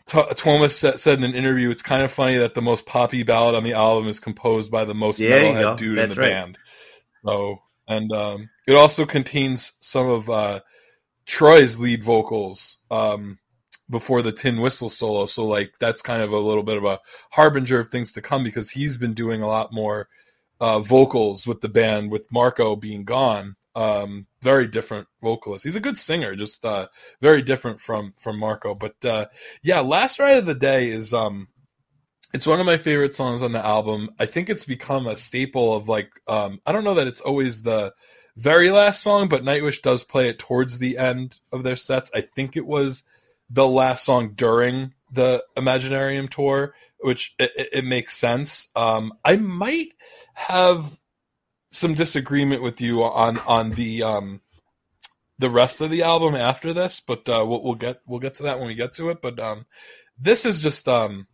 [0.07, 3.55] Tuomas said, said, in an interview, "It's kind of funny that the most poppy ballad
[3.55, 6.31] on the album is composed by the most yeah, metalhead dude That's in the right.
[6.31, 6.59] band."
[7.25, 7.59] So,
[7.89, 10.61] and um, it also contains some of uh,
[11.27, 12.79] Troy's lead vocals.
[12.91, 13.39] Um,
[13.91, 16.99] before the tin whistle solo so like that's kind of a little bit of a
[17.33, 20.09] harbinger of things to come because he's been doing a lot more
[20.63, 23.57] uh, vocals with the band with Marco being gone.
[23.75, 25.65] Um, very different vocalist.
[25.65, 26.87] He's a good singer, just uh,
[27.21, 28.73] very different from from Marco.
[28.75, 29.27] But uh,
[29.65, 31.49] yeah, Last Ride of the Day is um,
[32.33, 34.11] it's one of my favorite songs on the album.
[34.21, 37.63] I think it's become a staple of like um, I don't know that it's always
[37.63, 37.93] the
[38.37, 42.09] very last song, but Nightwish does play it towards the end of their sets.
[42.15, 43.03] I think it was
[43.51, 48.71] the last song during the Imaginaerum tour, which it, it makes sense.
[48.77, 49.89] Um, I might
[50.35, 50.99] have
[51.71, 54.41] some disagreement with you on on the um
[55.39, 58.45] the rest of the album after this, but uh, we'll, we'll get we'll get to
[58.45, 59.21] that when we get to it.
[59.21, 59.65] But um,
[60.19, 61.27] this is just um,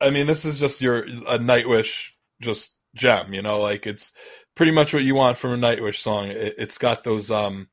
[0.00, 2.10] I mean, this is just your a Nightwish
[2.40, 4.12] just gem, you know, like it's
[4.54, 6.28] pretty much what you want from a Nightwish song.
[6.28, 7.68] It, has got those um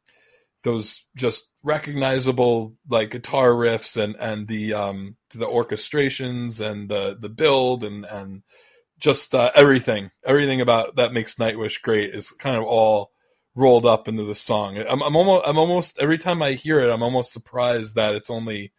[0.63, 7.29] those just recognizable like guitar riffs and and the um the orchestrations and the the
[7.29, 8.43] build and and
[8.99, 13.11] just uh, everything, everything about that makes Nightwish great is kind of all
[13.55, 14.77] rolled up into the song.
[14.77, 18.29] I'm, I'm almost, I'm almost every time I hear it, I'm almost surprised that it's
[18.29, 18.71] only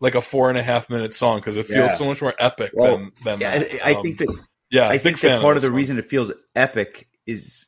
[0.00, 1.94] like a four and a half minute song because it feels yeah.
[1.94, 3.40] so much more epic well, than than.
[3.40, 3.86] Yeah, that.
[3.86, 4.28] I, I think that.
[4.28, 7.66] Um, yeah, I think that part of, the reason it feels epic is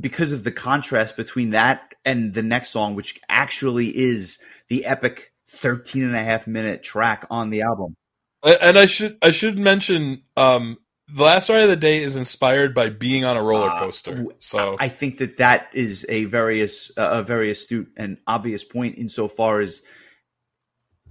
[0.00, 5.32] because of the contrast between that and the next song, which actually is the epic
[5.50, 7.94] 13 and a half minute track on the album.
[8.42, 10.78] And I should I should mention um,
[11.08, 14.24] the last ride of the day is inspired by being on a roller uh, coaster.
[14.28, 18.96] Uh, so I think that that is a very a very astute and obvious point
[18.98, 19.82] insofar as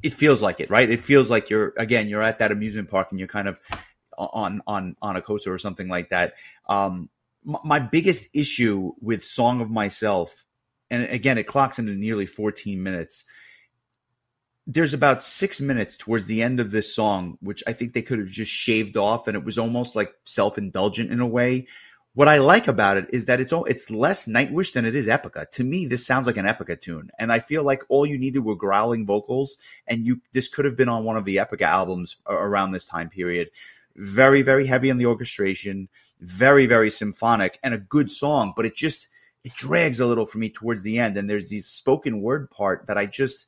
[0.02, 0.89] it feels like it, right?
[0.89, 3.60] It feels like you're again you're at that amusement park and you're kind of
[4.18, 6.34] on on on a coaster or something like that.
[6.68, 7.10] Um,
[7.44, 10.44] my, my biggest issue with "Song of Myself,"
[10.89, 13.26] and again, it clocks into nearly 14 minutes
[14.66, 18.20] there's about six minutes towards the end of this song, which I think they could
[18.20, 21.68] have just shaved off, and it was almost like self indulgent in a way,
[22.16, 25.07] what I like about it is that it's all it's less Nightwish than it is
[25.07, 25.49] Epica.
[25.51, 28.39] To me, this sounds like an Epica tune, and I feel like all you needed
[28.39, 29.57] were growling vocals,
[29.88, 33.09] and you this could have been on one of the Epica albums around this time
[33.09, 33.49] period.
[33.95, 35.89] Very, very heavy on the orchestration,
[36.20, 39.07] very, very symphonic, and a good song, but it just
[39.43, 42.86] it drags a little for me towards the end, and there's these spoken word part
[42.88, 43.47] that I just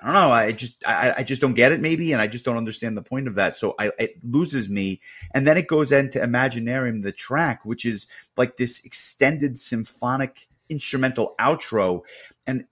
[0.00, 0.30] I don't know.
[0.30, 3.02] I just I, I, just don't get it maybe, and I just don't understand the
[3.02, 3.56] point of that.
[3.56, 5.00] So I, it loses me,
[5.34, 11.34] and then it goes into Imaginaerum, the track, which is like this extended symphonic instrumental
[11.40, 12.02] outro,
[12.46, 12.66] and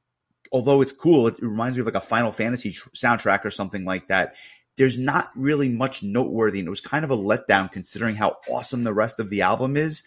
[0.53, 3.85] although it's cool, it reminds me of like a Final Fantasy tr- soundtrack or something
[3.85, 4.37] like that.
[4.77, 8.85] There's not really much noteworthy, and it was kind of a letdown considering how awesome
[8.85, 10.05] the rest of the album is.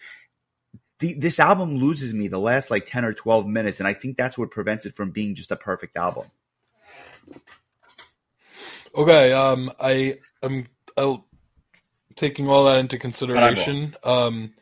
[1.00, 4.16] The, this album loses me the last like 10 or 12 minutes, and I think
[4.16, 6.30] that's what prevents it from being just a perfect album.
[8.94, 10.66] Okay, um, I am
[10.96, 11.26] I'll,
[12.16, 13.96] taking all that into consideration.
[14.02, 14.52] Um,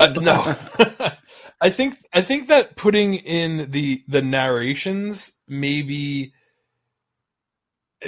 [0.00, 0.56] uh, no,
[1.60, 6.32] I think I think that putting in the the narrations maybe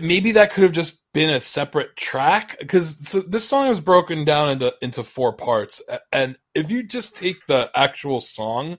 [0.01, 4.24] maybe that could have just been a separate track because so this song is broken
[4.24, 8.78] down into into four parts and if you just take the actual song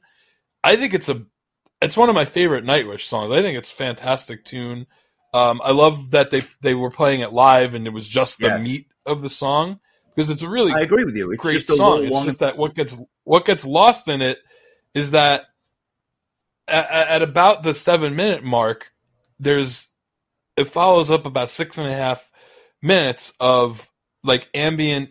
[0.63, 1.23] i think it's a
[1.83, 3.31] it's one of my favorite Nightwish songs.
[3.33, 4.87] I think it's a fantastic tune.
[5.33, 8.47] Um, I love that they they were playing it live and it was just the
[8.47, 8.63] yes.
[8.63, 9.79] meat of the song
[10.15, 11.31] because it's a really I agree with you.
[11.31, 12.05] It's great song.
[12.05, 14.39] It's just that what gets what gets lost in it
[14.93, 15.45] is that
[16.67, 18.91] at, at about the seven minute mark,
[19.39, 19.89] there's
[20.55, 22.31] it follows up about six and a half
[22.81, 23.89] minutes of
[24.23, 25.09] like ambient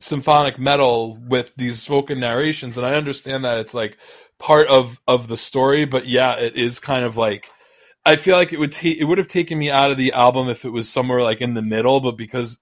[0.00, 3.98] symphonic metal with these spoken narrations and i understand that it's like
[4.38, 7.48] part of of the story, but yeah, it is kind of like
[8.04, 10.48] I feel like it would take it would have taken me out of the album
[10.48, 12.58] if it was somewhere like in the middle, but because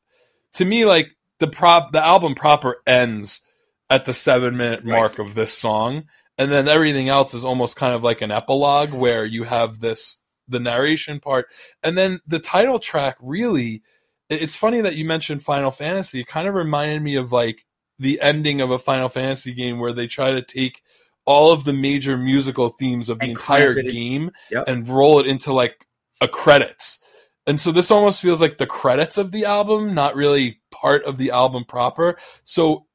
[0.55, 3.43] to me like the prop the album proper ends
[3.89, 5.29] at the 7 minute mark right.
[5.29, 6.05] of this song
[6.39, 10.19] and then everything else is almost kind of like an epilogue where you have this
[10.49, 11.47] the narration part
[11.83, 13.83] and then the title track really
[14.29, 17.65] it's funny that you mentioned Final Fantasy it kind of reminded me of like
[17.99, 20.83] the ending of a Final Fantasy game where they try to take
[21.27, 24.65] all of the major musical themes of the and entire game yep.
[24.69, 25.87] and roll it into like
[26.21, 27.01] a credits.
[27.47, 31.17] And so this almost feels like the credits of the album, not really part of
[31.17, 32.19] the album proper.
[32.45, 32.87] So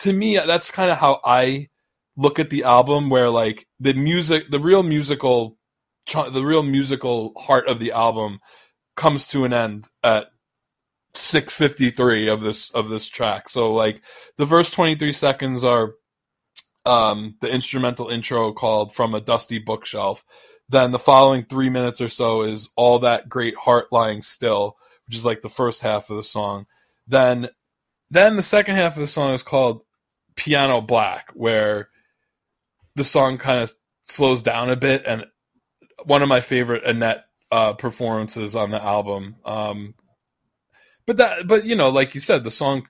[0.00, 1.68] to me, that's kind of how I
[2.16, 5.58] look at the album, where like the music, the real musical,
[6.30, 8.38] the real musical heart of the album
[8.96, 10.30] comes to an end at
[11.14, 13.48] 653 of this of this track.
[13.48, 14.02] So like
[14.36, 15.94] the first 23 seconds are
[16.84, 20.24] um, the instrumental intro called From a Dusty Bookshelf.
[20.68, 24.76] Then the following three minutes or so is All That Great Heart Lying Still,
[25.06, 26.66] which is like the first half of the song.
[27.06, 27.48] Then
[28.10, 29.82] then the second half of the song is called
[30.34, 31.88] Piano Black, where
[32.94, 33.74] the song kind of
[34.04, 35.26] slows down a bit and
[36.04, 39.36] one of my favorite Anette uh, performances on the album.
[39.44, 39.94] Um,
[41.06, 42.86] but that, but you know, like you said, the song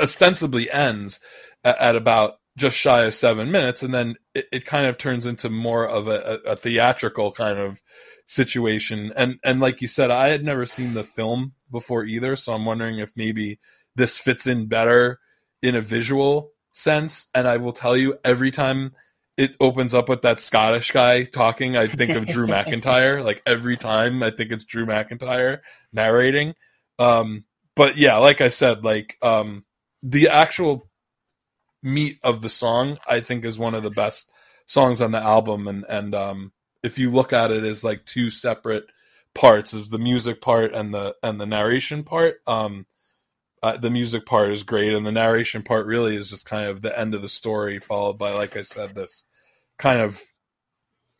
[0.00, 1.20] ostensibly ends
[1.64, 5.26] at, at about just shy of seven minutes, and then it, it kind of turns
[5.26, 7.82] into more of a, a, a, theatrical kind of
[8.26, 9.12] situation.
[9.16, 12.64] And and like you said, I had never seen the film before either, so I'm
[12.64, 13.58] wondering if maybe
[13.94, 15.18] this fits in better
[15.62, 17.28] in a visual sense.
[17.34, 18.92] And I will tell you, every time
[19.36, 23.24] it opens up with that Scottish guy talking, I think of Drew McIntyre.
[23.24, 25.60] Like every time, I think it's Drew McIntyre
[25.92, 26.54] narrating.
[26.98, 27.44] Um,
[27.74, 29.64] but yeah, like I said, like um,
[30.02, 30.90] the actual
[31.82, 34.30] meat of the song, I think is one of the best
[34.66, 35.66] songs on the album.
[35.68, 36.52] And and um,
[36.82, 38.86] if you look at it as like two separate
[39.34, 42.86] parts of the music part and the and the narration part, um,
[43.62, 46.82] uh, the music part is great, and the narration part really is just kind of
[46.82, 49.24] the end of the story, followed by, like I said, this
[49.78, 50.20] kind of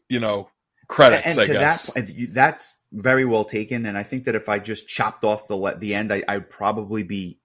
[0.09, 0.49] you know
[0.89, 1.37] credits.
[1.37, 4.89] And I guess that, that's very well taken, and I think that if I just
[4.89, 7.39] chopped off the the end, I, I'd probably be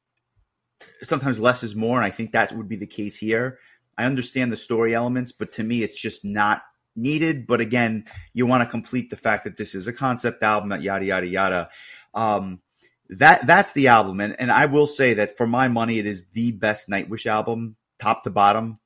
[1.02, 3.60] sometimes less is more, and I think that would be the case here.
[3.98, 6.62] I understand the story elements, but to me, it's just not
[6.96, 7.48] needed.
[7.48, 10.82] But again, you want to complete the fact that this is a concept album, that
[10.82, 11.70] yada yada yada.
[12.14, 12.62] Um,
[13.10, 16.28] that that's the album, and and I will say that for my money, it is
[16.30, 18.80] the best Nightwish album, top to bottom.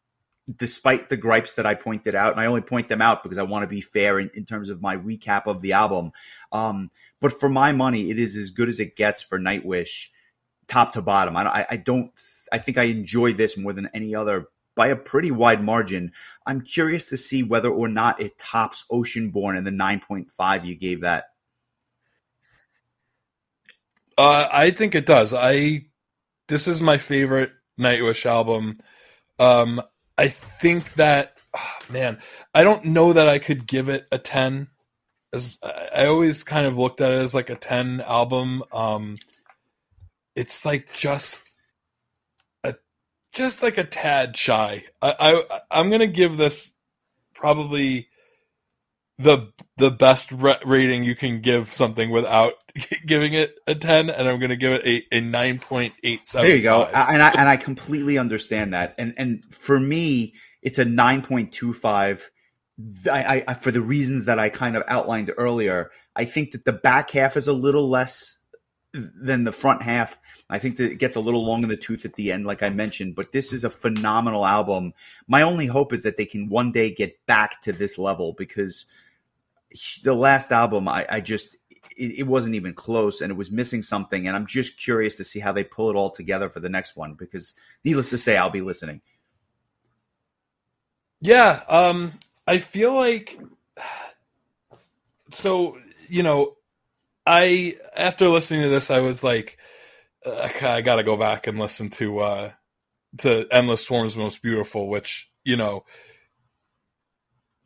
[0.54, 3.44] Despite the gripes that I pointed out, and I only point them out because I
[3.44, 6.12] want to be fair in, in terms of my recap of the album.
[6.52, 6.90] Um,
[7.22, 10.08] but for my money, it is as good as it gets for Nightwish
[10.72, 11.36] top to bottom.
[11.36, 12.12] I, I don't.
[12.52, 16.12] I think I enjoy this more than any other by a pretty wide margin.
[16.46, 21.02] I'm curious to see whether or not it tops Oceanborn and the 9.5 you gave
[21.02, 21.26] that.
[24.18, 25.34] Uh, I think it does.
[25.34, 25.86] I
[26.48, 28.78] this is my favorite Nightwish album.
[29.40, 29.82] Um,
[30.18, 32.20] I think that oh, man,
[32.54, 34.68] I don't know that I could give it a ten.
[35.34, 38.64] As I always kind of looked at it as like a ten album.
[38.72, 39.18] Um,
[40.36, 41.50] it's like just
[42.64, 42.76] a
[43.34, 44.86] just like a tad shy.
[45.02, 46.74] I, I I'm gonna give this
[47.34, 48.10] probably
[49.22, 52.54] the the best rating you can give something without
[53.06, 56.62] giving it a 10 and i'm going to give it a, a 9.87 there you
[56.62, 56.86] go.
[56.86, 58.96] And i and i completely understand that.
[58.98, 62.22] And and for me it's a 9.25
[63.12, 66.74] I, I for the reasons that i kind of outlined earlier i think that the
[66.74, 68.40] back half is a little less
[68.94, 70.18] than the front half
[70.52, 72.62] I think that it gets a little long in the tooth at the end, like
[72.62, 74.94] I mentioned, but this is a phenomenal album.
[75.26, 78.86] My only hope is that they can one day get back to this level because
[80.04, 81.56] the last album, I, I just
[81.96, 84.28] it, it, wasn't even close, and it was missing something.
[84.28, 86.96] And I'm just curious to see how they pull it all together for the next
[86.98, 87.14] one.
[87.14, 87.54] Because,
[87.86, 89.02] needless to say, I'll be listening.
[91.22, 92.14] Yeah, um,
[92.46, 93.40] I feel like
[95.32, 95.78] so.
[96.10, 96.58] You know,
[97.26, 99.58] I after listening to this, I was like,
[100.26, 102.52] I got to go back and listen to uh,
[103.20, 105.86] to Endless Forms Most Beautiful, which you know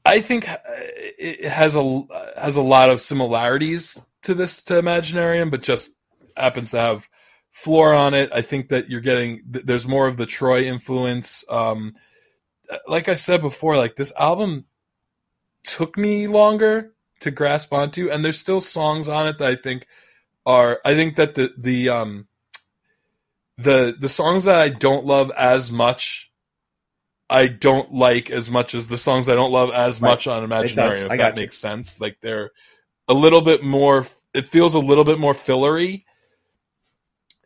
[0.06, 2.04] I think uh, it has a
[2.38, 5.92] has a lot of similarities to this to Imaginaerum, but just
[6.38, 7.10] happens to have
[7.52, 8.30] floor on it.
[8.32, 11.44] I think that you're getting there's more of the Troy influence.
[11.50, 11.96] Um,
[12.88, 14.66] like I said before, like this album
[15.64, 19.88] took me longer to grasp onto, and there's still songs on it that I think
[20.46, 20.82] are.
[20.86, 22.28] I think that the the um
[23.58, 26.32] the the songs that I don't love as much
[27.30, 30.10] I don't like as much as the songs I don't love as right.
[30.10, 31.42] much on Imaginary, if that you.
[31.42, 32.00] makes sense.
[32.00, 32.52] Like they're
[33.08, 36.06] a little bit more it feels a little bit more fillery.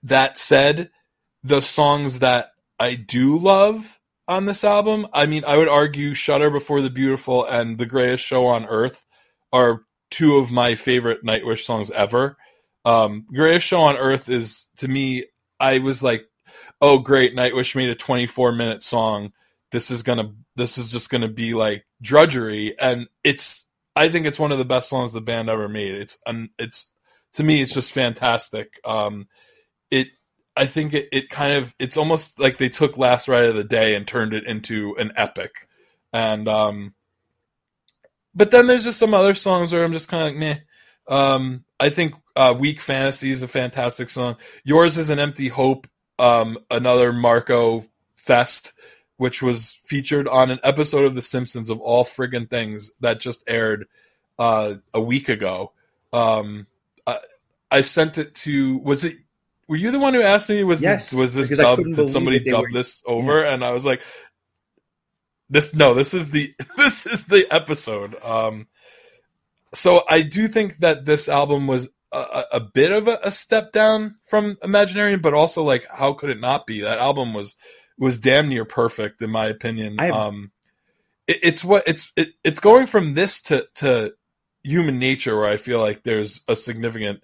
[0.03, 0.89] That said,
[1.43, 6.49] the songs that I do love on this album, I mean, I would argue Shudder
[6.49, 9.05] Before the Beautiful and The Greatest Show on Earth
[9.53, 12.37] are two of my favorite Nightwish songs ever.
[12.85, 15.25] Um, Greatest Show on Earth is to me,
[15.59, 16.25] I was like,
[16.81, 19.33] oh great, Nightwish made a 24 minute song.
[19.71, 22.77] This is gonna this is just gonna be like drudgery.
[22.79, 25.93] And it's i think it's one of the best songs the band ever made.
[25.95, 26.91] It's um, it's
[27.33, 28.79] to me it's just fantastic.
[28.85, 29.27] Um
[29.91, 30.07] it
[30.55, 33.63] i think it, it kind of it's almost like they took last ride of the
[33.63, 35.67] day and turned it into an epic.
[36.13, 36.93] And um
[38.33, 40.57] but then there's just some other songs where i'm just kind of like meh.
[41.07, 45.85] Um i think uh weak fantasy is a fantastic song yours is an empty hope
[46.17, 47.85] um another marco
[48.15, 48.73] fest
[49.19, 53.43] which was featured on an episode of The Simpsons of all friggin' things that just
[53.47, 53.85] aired
[54.39, 55.73] uh, a week ago.
[56.13, 56.67] Um,
[57.05, 57.19] I,
[57.69, 58.77] I, sent it to.
[58.77, 59.17] Was it?
[59.67, 60.63] Were you the one who asked me?
[60.63, 61.95] Was yes, this, was this dubbed?
[61.95, 63.41] Did somebody dub were, this over?
[63.41, 63.53] Yeah.
[63.53, 64.01] And I was like,
[65.49, 68.15] this no, this is the this is the episode.
[68.23, 68.67] Um,
[69.73, 73.71] so I do think that this album was a, a bit of a, a, step
[73.71, 76.81] down from Imaginaerum, but also like, how could it not be?
[76.81, 77.55] That album was
[77.97, 79.97] was damn near perfect in my opinion.
[79.97, 80.51] Have, um,
[81.27, 84.13] it, it's what it's it, it's going from this to to
[84.63, 87.21] human nature where I feel like there's a significant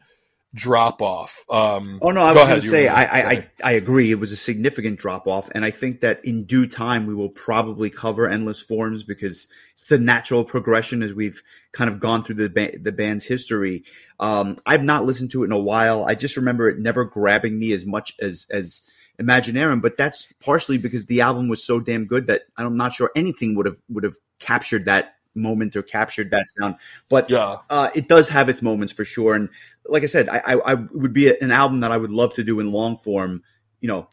[0.54, 1.44] drop off.
[1.50, 4.12] Um, oh no, I was going to say I, I I agree.
[4.12, 7.30] It was a significant drop off, and I think that in due time we will
[7.30, 9.48] probably cover endless forms because
[9.86, 13.84] it's a natural progression as we've kind of gone through the ba- the band's history.
[14.20, 16.06] Um, I've not listened to it in a while.
[16.06, 18.82] I just remember it never grabbing me as much as as
[19.22, 23.12] Imaginaerum, but that's partially because the album was so damn good that I'm not sure
[23.16, 26.78] anything would have would have captured that moment or captured that sound.
[27.08, 29.36] But yeah, uh, it does have its moments for sure.
[29.36, 29.50] And
[29.86, 32.44] like I said, I, I, I would be an album that I would love to
[32.44, 33.44] do in long form,
[33.82, 34.10] you know,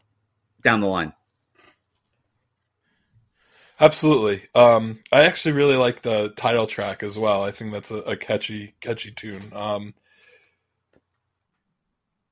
[0.61, 1.13] down the line.
[3.79, 4.43] Absolutely.
[4.53, 7.43] Um, I actually really like the title track as well.
[7.43, 9.51] I think that's a, a catchy, catchy tune.
[9.53, 9.93] Um,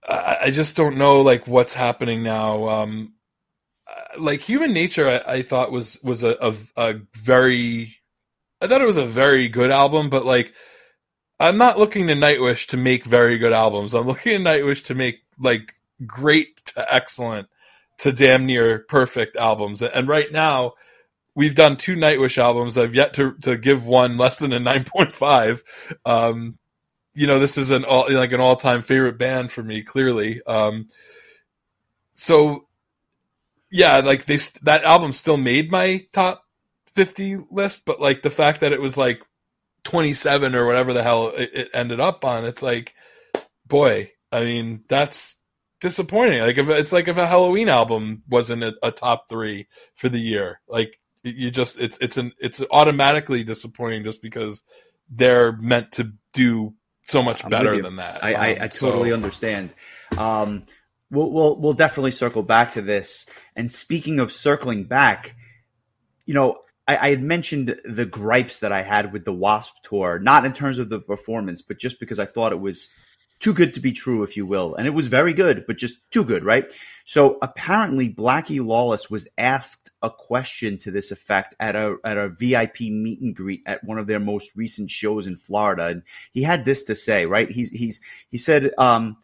[0.07, 2.67] I, I just don't know like what's happening now.
[2.69, 3.13] Um,
[3.87, 7.97] uh, like Human Nature, I, I thought was was a, a, a very,
[8.61, 10.53] I thought it was a very good album, but like
[11.39, 13.95] I'm not looking to Nightwish to make very good albums.
[13.95, 15.73] I'm looking to Nightwish to make like
[16.05, 17.47] great to excellent
[17.99, 19.81] to damn near perfect albums.
[19.81, 20.73] And right now,
[21.35, 22.77] we've done two Nightwish albums.
[22.77, 25.63] I've yet to to give one less than a nine point five.
[26.05, 26.57] Um,
[27.13, 29.83] you know, this is an all like an all time favorite band for me.
[29.83, 30.87] Clearly, um,
[32.15, 32.67] so
[33.69, 36.43] yeah, like they that album still made my top
[36.93, 39.21] fifty list, but like the fact that it was like
[39.83, 42.93] twenty seven or whatever the hell it, it ended up on, it's like,
[43.65, 45.41] boy, I mean, that's
[45.79, 46.41] disappointing.
[46.41, 50.19] Like if it's like if a Halloween album wasn't a, a top three for the
[50.19, 54.63] year, like you just it's it's an it's automatically disappointing just because
[55.09, 56.73] they're meant to do
[57.03, 58.23] so much better than that.
[58.23, 59.15] I, um, I, I totally so.
[59.15, 59.73] understand.
[60.17, 60.63] Um,
[61.09, 63.25] we'll, we'll we'll definitely circle back to this.
[63.55, 65.35] And speaking of circling back,
[66.25, 69.73] you know, I, I, had mentioned the gripes that I had with the W.A.S.P.
[69.83, 72.89] tour, not in terms of the performance, but just because I thought it was
[73.41, 74.75] too good to be true, if you will.
[74.75, 76.71] And it was very good, but just too good, right?
[77.05, 82.29] So apparently Blackie Lawless was asked a question to this effect at a at a
[82.29, 85.87] VIP meet and greet at one of their most recent shows in Florida.
[85.87, 87.49] And he had this to say, right?
[87.49, 87.99] He's he's
[88.29, 89.17] he said um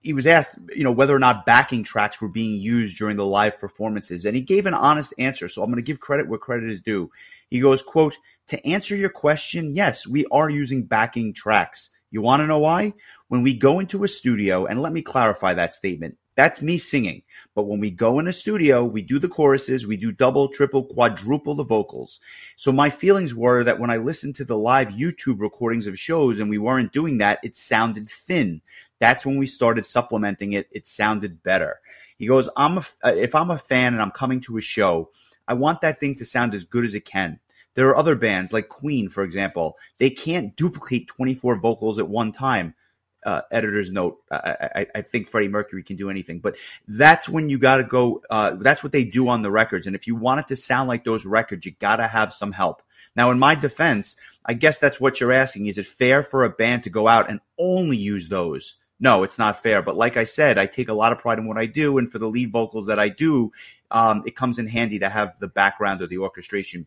[0.00, 3.26] he was asked, you know, whether or not backing tracks were being used during the
[3.26, 5.48] live performances, and he gave an honest answer.
[5.48, 7.10] So I'm going to give credit where credit is due.
[7.50, 8.16] He goes, "quote
[8.48, 11.90] To answer your question, yes, we are using backing tracks.
[12.10, 12.94] You want to know why?
[13.28, 16.16] When we go into a studio, and let me clarify that statement.
[16.38, 17.22] That's me singing.
[17.54, 20.84] But when we go in a studio, we do the choruses, we do double, triple,
[20.84, 22.20] quadruple the vocals.
[22.54, 26.38] So my feelings were that when I listened to the live YouTube recordings of shows
[26.38, 28.62] and we weren't doing that, it sounded thin.
[29.00, 30.68] That's when we started supplementing it.
[30.70, 31.80] It sounded better.
[32.18, 35.10] He goes, I'm a, uh, if I'm a fan and I'm coming to a show,
[35.48, 37.40] I want that thing to sound as good as it can.
[37.74, 39.76] There are other bands like Queen, for example.
[39.98, 42.74] They can't duplicate 24 vocals at one time.
[43.24, 44.18] Uh, editor's note.
[44.30, 46.54] I, I, I, think Freddie Mercury can do anything, but
[46.86, 48.22] that's when you got to go.
[48.30, 49.88] Uh, that's what they do on the records.
[49.88, 52.52] And if you want it to sound like those records, you got to have some
[52.52, 52.80] help.
[53.16, 54.14] Now, in my defense,
[54.44, 55.66] I guess that's what you're asking.
[55.66, 58.76] Is it fair for a band to go out and only use those?
[59.00, 59.82] no, it's not fair.
[59.82, 62.10] But like I said, I take a lot of pride in what I do, and
[62.10, 63.52] for the lead vocals that I do,
[63.90, 66.86] um, it comes in handy to have the background or the orchestration.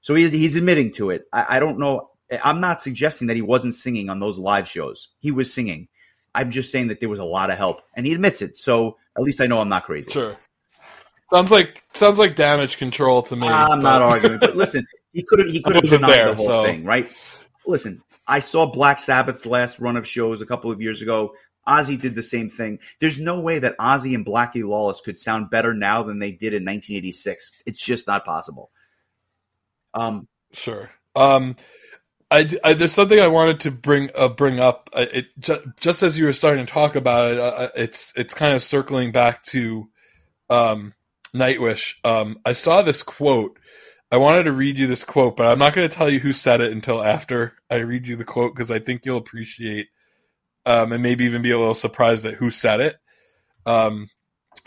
[0.00, 1.26] So he's, he's admitting to it.
[1.32, 2.10] I, I don't know.
[2.42, 5.08] I'm not suggesting that he wasn't singing on those live shows.
[5.20, 5.88] He was singing.
[6.34, 8.56] I'm just saying that there was a lot of help, and he admits it.
[8.56, 10.10] So at least I know I'm not crazy.
[10.10, 10.36] Sure.
[11.32, 13.48] Sounds like sounds like damage control to me.
[13.48, 13.76] I'm but...
[13.82, 16.64] not arguing, but listen, he could have he could have denied there, the whole so...
[16.64, 17.10] thing, right?
[17.66, 21.34] Listen, I saw Black Sabbath's last run of shows a couple of years ago.
[21.66, 22.80] Ozzy did the same thing.
[22.98, 26.52] There's no way that Ozzy and Blackie Lawless could sound better now than they did
[26.52, 27.52] in 1986.
[27.66, 28.70] It's just not possible.
[29.94, 30.90] Um, sure.
[31.14, 31.56] Um,
[32.32, 34.88] I, I, there's something I wanted to bring uh, bring up.
[34.94, 38.54] It just, just as you were starting to talk about it, uh, it's it's kind
[38.54, 39.88] of circling back to
[40.48, 40.94] um,
[41.34, 41.94] Nightwish.
[42.04, 43.58] Um, I saw this quote.
[44.10, 46.32] I wanted to read you this quote, but I'm not going to tell you who
[46.32, 49.88] said it until after I read you the quote because I think you'll appreciate
[50.64, 52.96] um, and maybe even be a little surprised at who said it.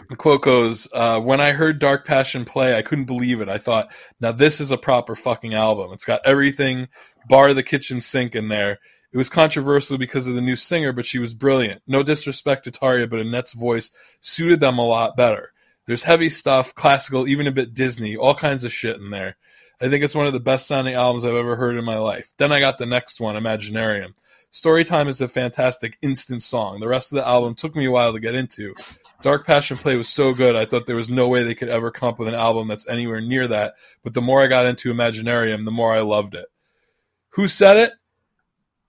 [0.09, 3.49] The quote goes, uh, "When I heard Dark Passion play, I couldn't believe it.
[3.49, 5.91] I thought, now this is a proper fucking album.
[5.93, 6.89] It's got everything,
[7.29, 8.79] bar the kitchen sink in there."
[9.13, 11.81] It was controversial because of the new singer, but she was brilliant.
[11.87, 13.89] No disrespect to Tarja, but Anette's voice
[14.19, 15.53] suited them a lot better.
[15.87, 19.37] There's heavy stuff, classical, even a bit Disney, all kinds of shit in there.
[19.79, 22.33] I think it's one of the best sounding albums I've ever heard in my life.
[22.37, 24.15] Then I got the next one, Imaginaerum.
[24.55, 26.79] Storytime is a fantastic instant song.
[26.79, 28.73] The rest of the album took me a while to get into.
[29.21, 31.91] Dark Passion Play was so good, I thought there was no way they could ever
[31.91, 33.73] come up with an album that's anywhere near that.
[34.01, 36.45] But the more I got into Imaginaerum, the more I loved it.
[37.31, 37.93] Who said it?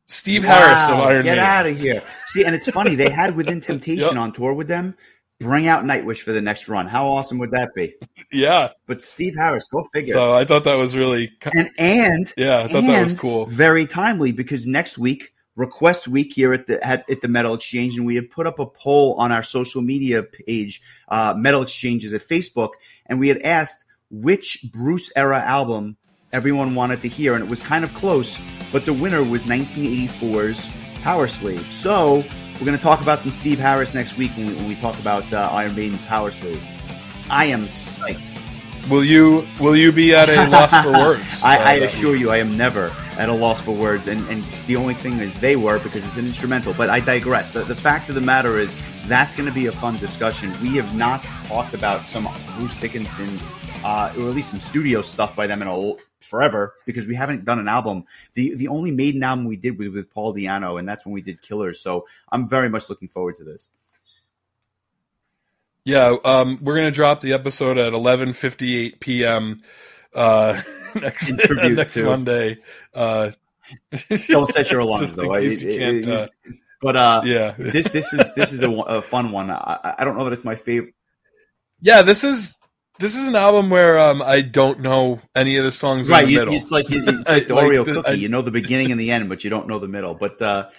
[0.06, 1.34] Steve wow, Harris of Iron Get Maiden.
[1.34, 2.02] Get out of here.
[2.26, 4.16] See, and it's funny, they had Within Temptation yep.
[4.16, 4.94] on tour with them.
[5.40, 6.86] Bring out Nightwish for the next run.
[6.86, 7.93] How awesome would that be?
[8.32, 8.70] Yeah.
[8.86, 10.12] But Steve Harris, go figure.
[10.12, 13.47] So I thought that was really and and yeah, I thought that was cool.
[13.47, 17.96] Very timely because next week request week here at the at, at, the Metal Exchange,
[17.96, 22.12] and we had put up a poll on our social media page, uh, Metal Exchanges
[22.12, 22.72] at Facebook,
[23.06, 25.96] and we had asked which Bruce era album
[26.32, 30.70] everyone wanted to hear, and it was kind of close, but the winner was 1984's
[31.02, 32.24] Powerslave So
[32.54, 34.98] we're going to talk about some Steve Harris next week when we, when we talk
[34.98, 36.60] about uh, Iron Maiden Powerslave.
[37.30, 38.20] I am psyched.
[38.90, 41.42] Will you will you be at a loss for words?
[41.44, 44.06] I, I assure you, I am never at a loss for words.
[44.06, 46.74] And, and the only thing is they were because it's an instrumental.
[46.74, 47.51] But I digress.
[47.51, 48.74] The, the fact of the matter is
[49.06, 50.52] that's going to be a fun discussion.
[50.62, 53.38] We have not talked about some Bruce Dickinson,
[53.84, 55.94] uh, or at least some studio stuff by them in a
[56.26, 58.05] forever because we haven't done an album.
[58.34, 61.22] The the only Maiden album we did was with Paul Di'Anno, and that's when we
[61.22, 61.80] did Killers.
[61.80, 63.68] So I'm very much looking forward to this.
[65.84, 69.62] Yeah, um, we're gonna drop the episode at 11:58 p.m.
[70.12, 70.60] Uh,
[71.02, 72.05] next next to.
[72.05, 72.59] Monday.
[72.94, 73.31] Uh,
[74.28, 75.35] Don't set your alarms though.
[75.35, 76.28] I, it, uh,
[76.81, 79.51] but uh, yeah, this this is this is a, a fun one.
[79.51, 80.94] I, I, don't know that it's my favorite.
[81.81, 82.59] Yeah, this is
[82.98, 86.09] this is an album where um, I don't know any of the songs.
[86.09, 88.18] Right, you, it's like it's like the Oreo cookie.
[88.18, 90.14] you know the beginning and the end, but you don't know the middle.
[90.14, 90.70] But uh,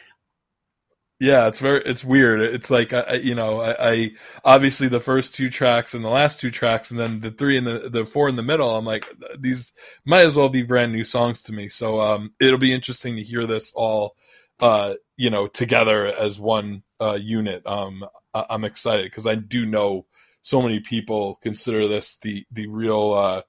[1.19, 2.41] Yeah, it's very it's weird.
[2.41, 4.11] It's like I, you know, I, I,
[4.45, 7.65] obviously the first two tracks and the last two tracks, and then the three and
[7.65, 8.75] the the four in the middle.
[8.75, 9.73] I'm like, these
[10.05, 11.69] might as well be brand new songs to me.
[11.69, 14.15] So um, it'll be interesting to hear this all,
[14.59, 17.65] uh, you know, together as one uh, unit.
[17.65, 20.05] Um, I, am excited because I do know
[20.43, 23.13] so many people consider this the the real.
[23.13, 23.41] Uh,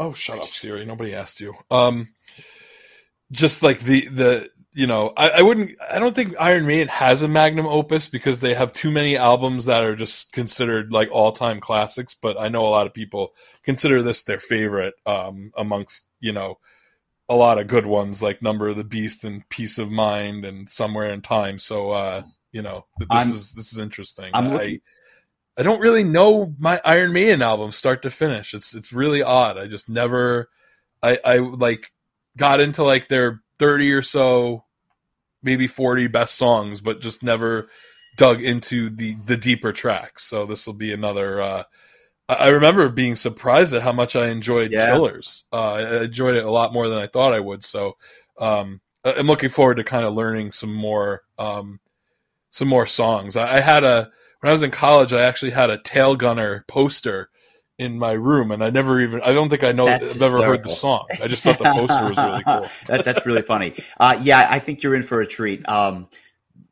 [0.00, 0.86] oh, shut up, Siri!
[0.86, 1.52] Nobody asked you.
[1.70, 2.08] Um,
[3.30, 5.72] just like the the you know, I, I, wouldn't.
[5.90, 9.66] I don't think Iron Maiden has a magnum opus because they have too many albums
[9.66, 12.14] that are just considered like all time classics.
[12.14, 16.58] But I know a lot of people consider this their favorite um, amongst you know
[17.28, 20.68] a lot of good ones like Number of the Beast and Piece of Mind and
[20.68, 21.58] Somewhere in Time.
[21.58, 24.30] So uh, you know, this I'm, is this is interesting.
[24.34, 24.80] I'm I,
[25.56, 28.54] I don't really know my Iron Maiden album start to finish.
[28.54, 29.56] It's it's really odd.
[29.56, 30.50] I just never.
[31.00, 31.92] I I like
[32.36, 34.63] got into like their 30 or so,
[35.44, 37.68] maybe 40 best songs, but just never
[38.16, 40.24] dug into the the deeper tracks.
[40.24, 41.40] So this will be another.
[41.40, 41.62] Uh,
[42.28, 44.92] I remember being surprised at how much I enjoyed yeah.
[44.92, 45.44] Killers.
[45.52, 47.62] Uh, I enjoyed it a lot more than I thought I would.
[47.62, 47.98] So
[48.40, 51.80] um, I'm looking forward to kind of learning some more um,
[52.50, 53.36] some more songs.
[53.36, 54.10] I, I, had a
[54.40, 55.12] when I was in college.
[55.12, 57.28] I actually had a Tail Gunner poster
[57.78, 60.42] in my room, and I never even I don't think I know that's I've hysterical.
[60.42, 61.06] ever heard the song.
[61.22, 62.68] I just thought the poster was really cool.
[62.86, 63.74] that, that's really funny.
[63.98, 65.68] Uh, yeah, I think you're in for a treat.
[65.68, 66.08] Um,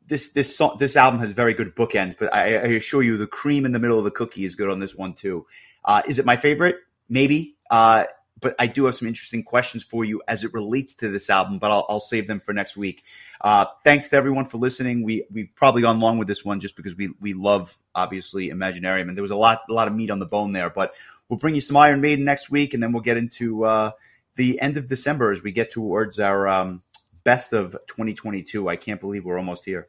[0.07, 3.27] this this song, this album has very good bookends, but I, I, assure you, the
[3.27, 5.45] cream in the middle of the cookie is good on this one too.
[5.83, 6.77] Uh, is it my favorite?
[7.09, 7.55] Maybe.
[7.69, 8.05] Uh,
[8.43, 11.57] but I do have some interesting questions for you as it relates to this album,
[11.57, 13.03] but I'll, I'll save them for next week.
[13.41, 15.03] Uh, thanks to everyone for listening.
[15.03, 19.07] We we've probably gone long with this one just because we we love obviously Imaginaerum,
[19.07, 20.69] and there was a lot a lot of meat on the bone there.
[20.69, 20.93] But
[21.27, 23.91] we'll bring you some Iron Maiden next week, and then we'll get into uh,
[24.35, 26.83] the end of December as we get towards our um,
[27.23, 28.69] best of 2022.
[28.69, 29.87] I can't believe we're almost here.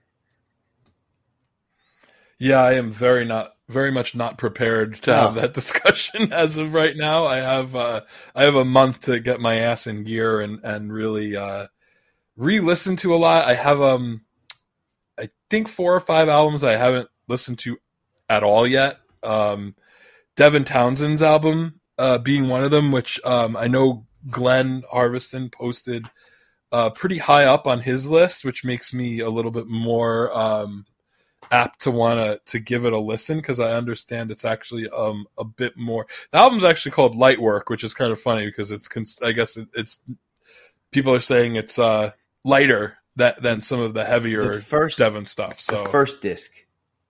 [2.39, 6.75] Yeah, I am very not very much not prepared to have that discussion as of
[6.75, 7.25] right now.
[7.25, 8.03] I have uh,
[8.35, 11.67] I have a month to get my ass in gear and and really uh,
[12.37, 13.47] re-listen to a lot.
[13.47, 14.23] I have um
[15.19, 17.79] I think four or five albums I haven't listened to
[18.29, 18.99] at all yet.
[19.23, 19.75] Um,
[20.37, 26.07] Devin Townsend's album uh, being one of them, which um, I know Glenn Harveston posted
[26.73, 30.87] uh, pretty high up on his list, which makes me a little bit more um,
[31.51, 35.27] apt to want to to give it a listen because I understand it's actually um
[35.39, 36.07] a bit more.
[36.31, 38.89] The album's actually called Light Work, which is kind of funny because it's
[39.23, 40.03] I guess it, it's
[40.91, 42.13] people are saying it's uh
[42.45, 45.61] lighter that than some of the heavier the first Devin stuff.
[45.61, 46.51] So the first disc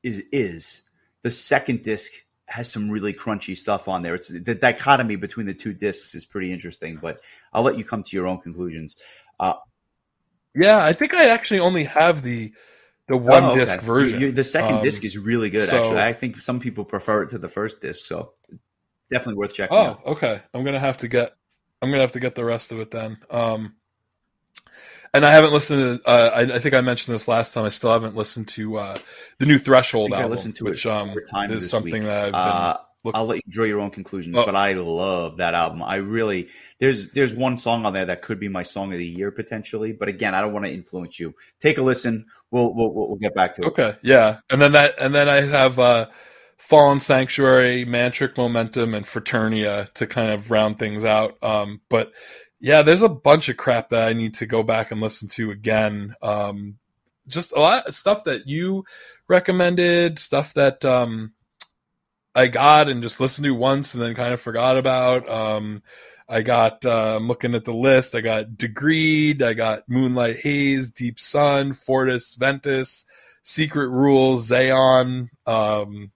[0.03, 0.83] is is
[1.23, 2.13] the second disc
[2.47, 4.15] has some really crunchy stuff on there.
[4.15, 7.21] It's the dichotomy between the two discs is pretty interesting, but
[7.53, 8.99] I'll let you come to your own conclusions.
[9.41, 9.55] Uh,
[10.55, 12.53] yeah, I think I actually only have the
[13.07, 13.61] the one oh, okay.
[13.61, 14.21] disc version.
[14.21, 15.65] You, the second um, disc is really good.
[15.65, 18.33] So, actually, I think some people prefer it to the first disc, so
[19.11, 19.77] definitely worth checking.
[19.77, 20.07] Oh, out.
[20.07, 20.43] okay.
[20.53, 21.35] I'm gonna have to get.
[21.83, 23.19] I'm gonna have to get the rest of it then.
[23.31, 23.75] Um,
[25.13, 26.09] and I haven't listened to.
[26.09, 27.65] Uh, I, I, think I mentioned this last time.
[27.65, 28.99] I still haven't listened to uh,
[29.39, 31.15] the new Threshold album, which um,
[31.49, 32.03] is something week.
[32.03, 32.35] that I've been.
[32.35, 34.47] Uh, Look, I'll let you draw your own conclusions, oh.
[34.47, 35.83] but I love that album.
[35.83, 36.49] I really
[36.79, 39.93] there's there's one song on there that could be my song of the year potentially,
[39.93, 41.35] but again, I don't want to influence you.
[41.61, 42.27] Take a listen.
[42.51, 43.67] We'll we'll we'll get back to it.
[43.67, 46.07] Okay, yeah, and then that and then I have uh,
[46.57, 51.37] Fallen Sanctuary, Mantric Momentum, and Freternia to kind of round things out.
[51.43, 52.11] Um, but
[52.59, 55.51] yeah, there's a bunch of crap that I need to go back and listen to
[55.51, 56.15] again.
[56.23, 56.79] Um,
[57.29, 58.85] just a lot of stuff that you
[59.29, 61.35] recommended, stuff that um,
[62.35, 65.29] I got and just listened to once and then kind of forgot about.
[65.29, 65.83] Um,
[66.29, 68.15] I got, uh, I'm looking at the list.
[68.15, 69.43] I got Degreed.
[69.43, 73.07] I got Moonlight Haze, Deep Sun, Fortis Ventus,
[73.43, 76.11] Secret Rules, Xaon, um,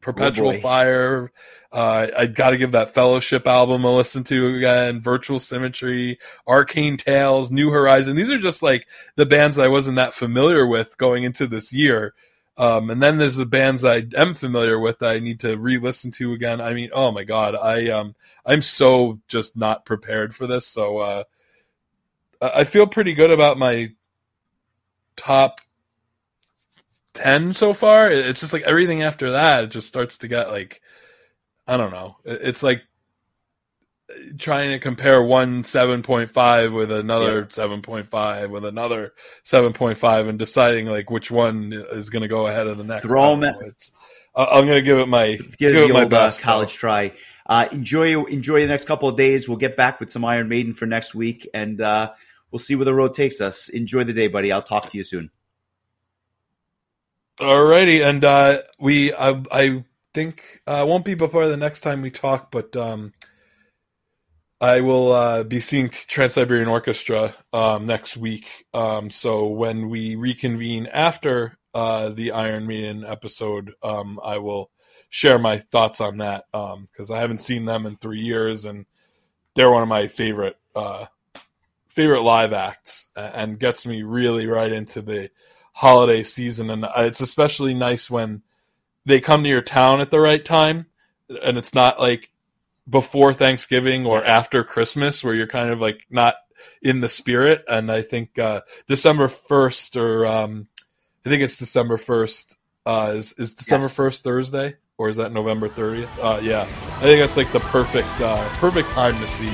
[0.00, 1.32] Perpetual oh Fire.
[1.72, 5.00] Uh, I got to give that Fellowship album a listen to again.
[5.00, 8.16] Virtual Symmetry, Arcane Tales, New Horizon.
[8.16, 11.72] These are just like the bands that I wasn't that familiar with going into this
[11.72, 12.14] year.
[12.60, 16.10] Um, and then there's the bands I am familiar with that I need to re-listen
[16.10, 16.60] to again.
[16.60, 18.14] I mean, oh my god, I um,
[18.44, 20.66] I'm so just not prepared for this.
[20.66, 21.24] So uh,
[22.42, 23.92] I feel pretty good about my
[25.16, 25.62] top
[27.14, 28.10] ten so far.
[28.10, 30.82] It's just like everything after that, it just starts to get like,
[31.66, 32.18] I don't know.
[32.26, 32.82] It's like
[34.38, 37.64] trying to compare one 7.5 with another yeah.
[37.64, 39.12] 7.5 with another
[39.44, 43.04] 7.5 and deciding like which one is going to go ahead of the next.
[43.04, 43.54] Throw them.
[44.34, 46.74] I'm going to give it my give, give it my old, uh, best uh, college
[46.74, 47.12] try.
[47.46, 49.48] Uh, enjoy enjoy the next couple of days.
[49.48, 52.12] We'll get back with some Iron Maiden for next week, and uh,
[52.50, 53.68] we'll see where the road takes us.
[53.68, 54.52] Enjoy the day, buddy.
[54.52, 55.30] I'll talk to you soon.
[57.40, 59.84] Alrighty, and uh, we I, I
[60.14, 63.14] think uh, won't be before the next time we talk, but um,
[64.60, 68.66] I will uh, be seeing Trans Siberian Orchestra um, next week.
[68.74, 74.70] Um, so when we reconvene after uh, the Iron Maiden episode, um, I will
[75.08, 78.84] share my thoughts on that because um, I haven't seen them in three years, and
[79.54, 81.06] they're one of my favorite uh,
[81.88, 85.30] favorite live acts, and gets me really right into the
[85.72, 86.68] holiday season.
[86.68, 88.42] And it's especially nice when
[89.06, 90.86] they come to your town at the right time,
[91.42, 92.30] and it's not like
[92.88, 96.36] before Thanksgiving or after Christmas where you're kind of like not
[96.82, 97.64] in the spirit.
[97.68, 100.68] And I think uh, December first or um,
[101.24, 102.56] I think it's December first.
[102.86, 104.24] Uh, is is December first.
[104.24, 106.08] Thursday or is that November thirtieth?
[106.18, 109.50] Uh, yeah, I think that's like the perfect uh, perfect time to see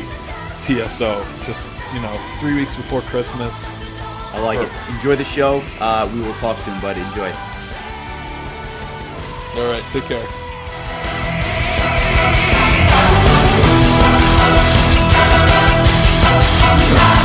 [0.62, 1.26] TSO.
[1.44, 3.64] Just you know, three weeks before Christmas.
[4.32, 4.70] I like it.
[4.94, 5.62] Enjoy the show.
[5.80, 7.00] Uh, we will talk soon, buddy.
[7.00, 7.32] Enjoy.
[9.56, 10.45] All right, take care.
[16.66, 17.15] Last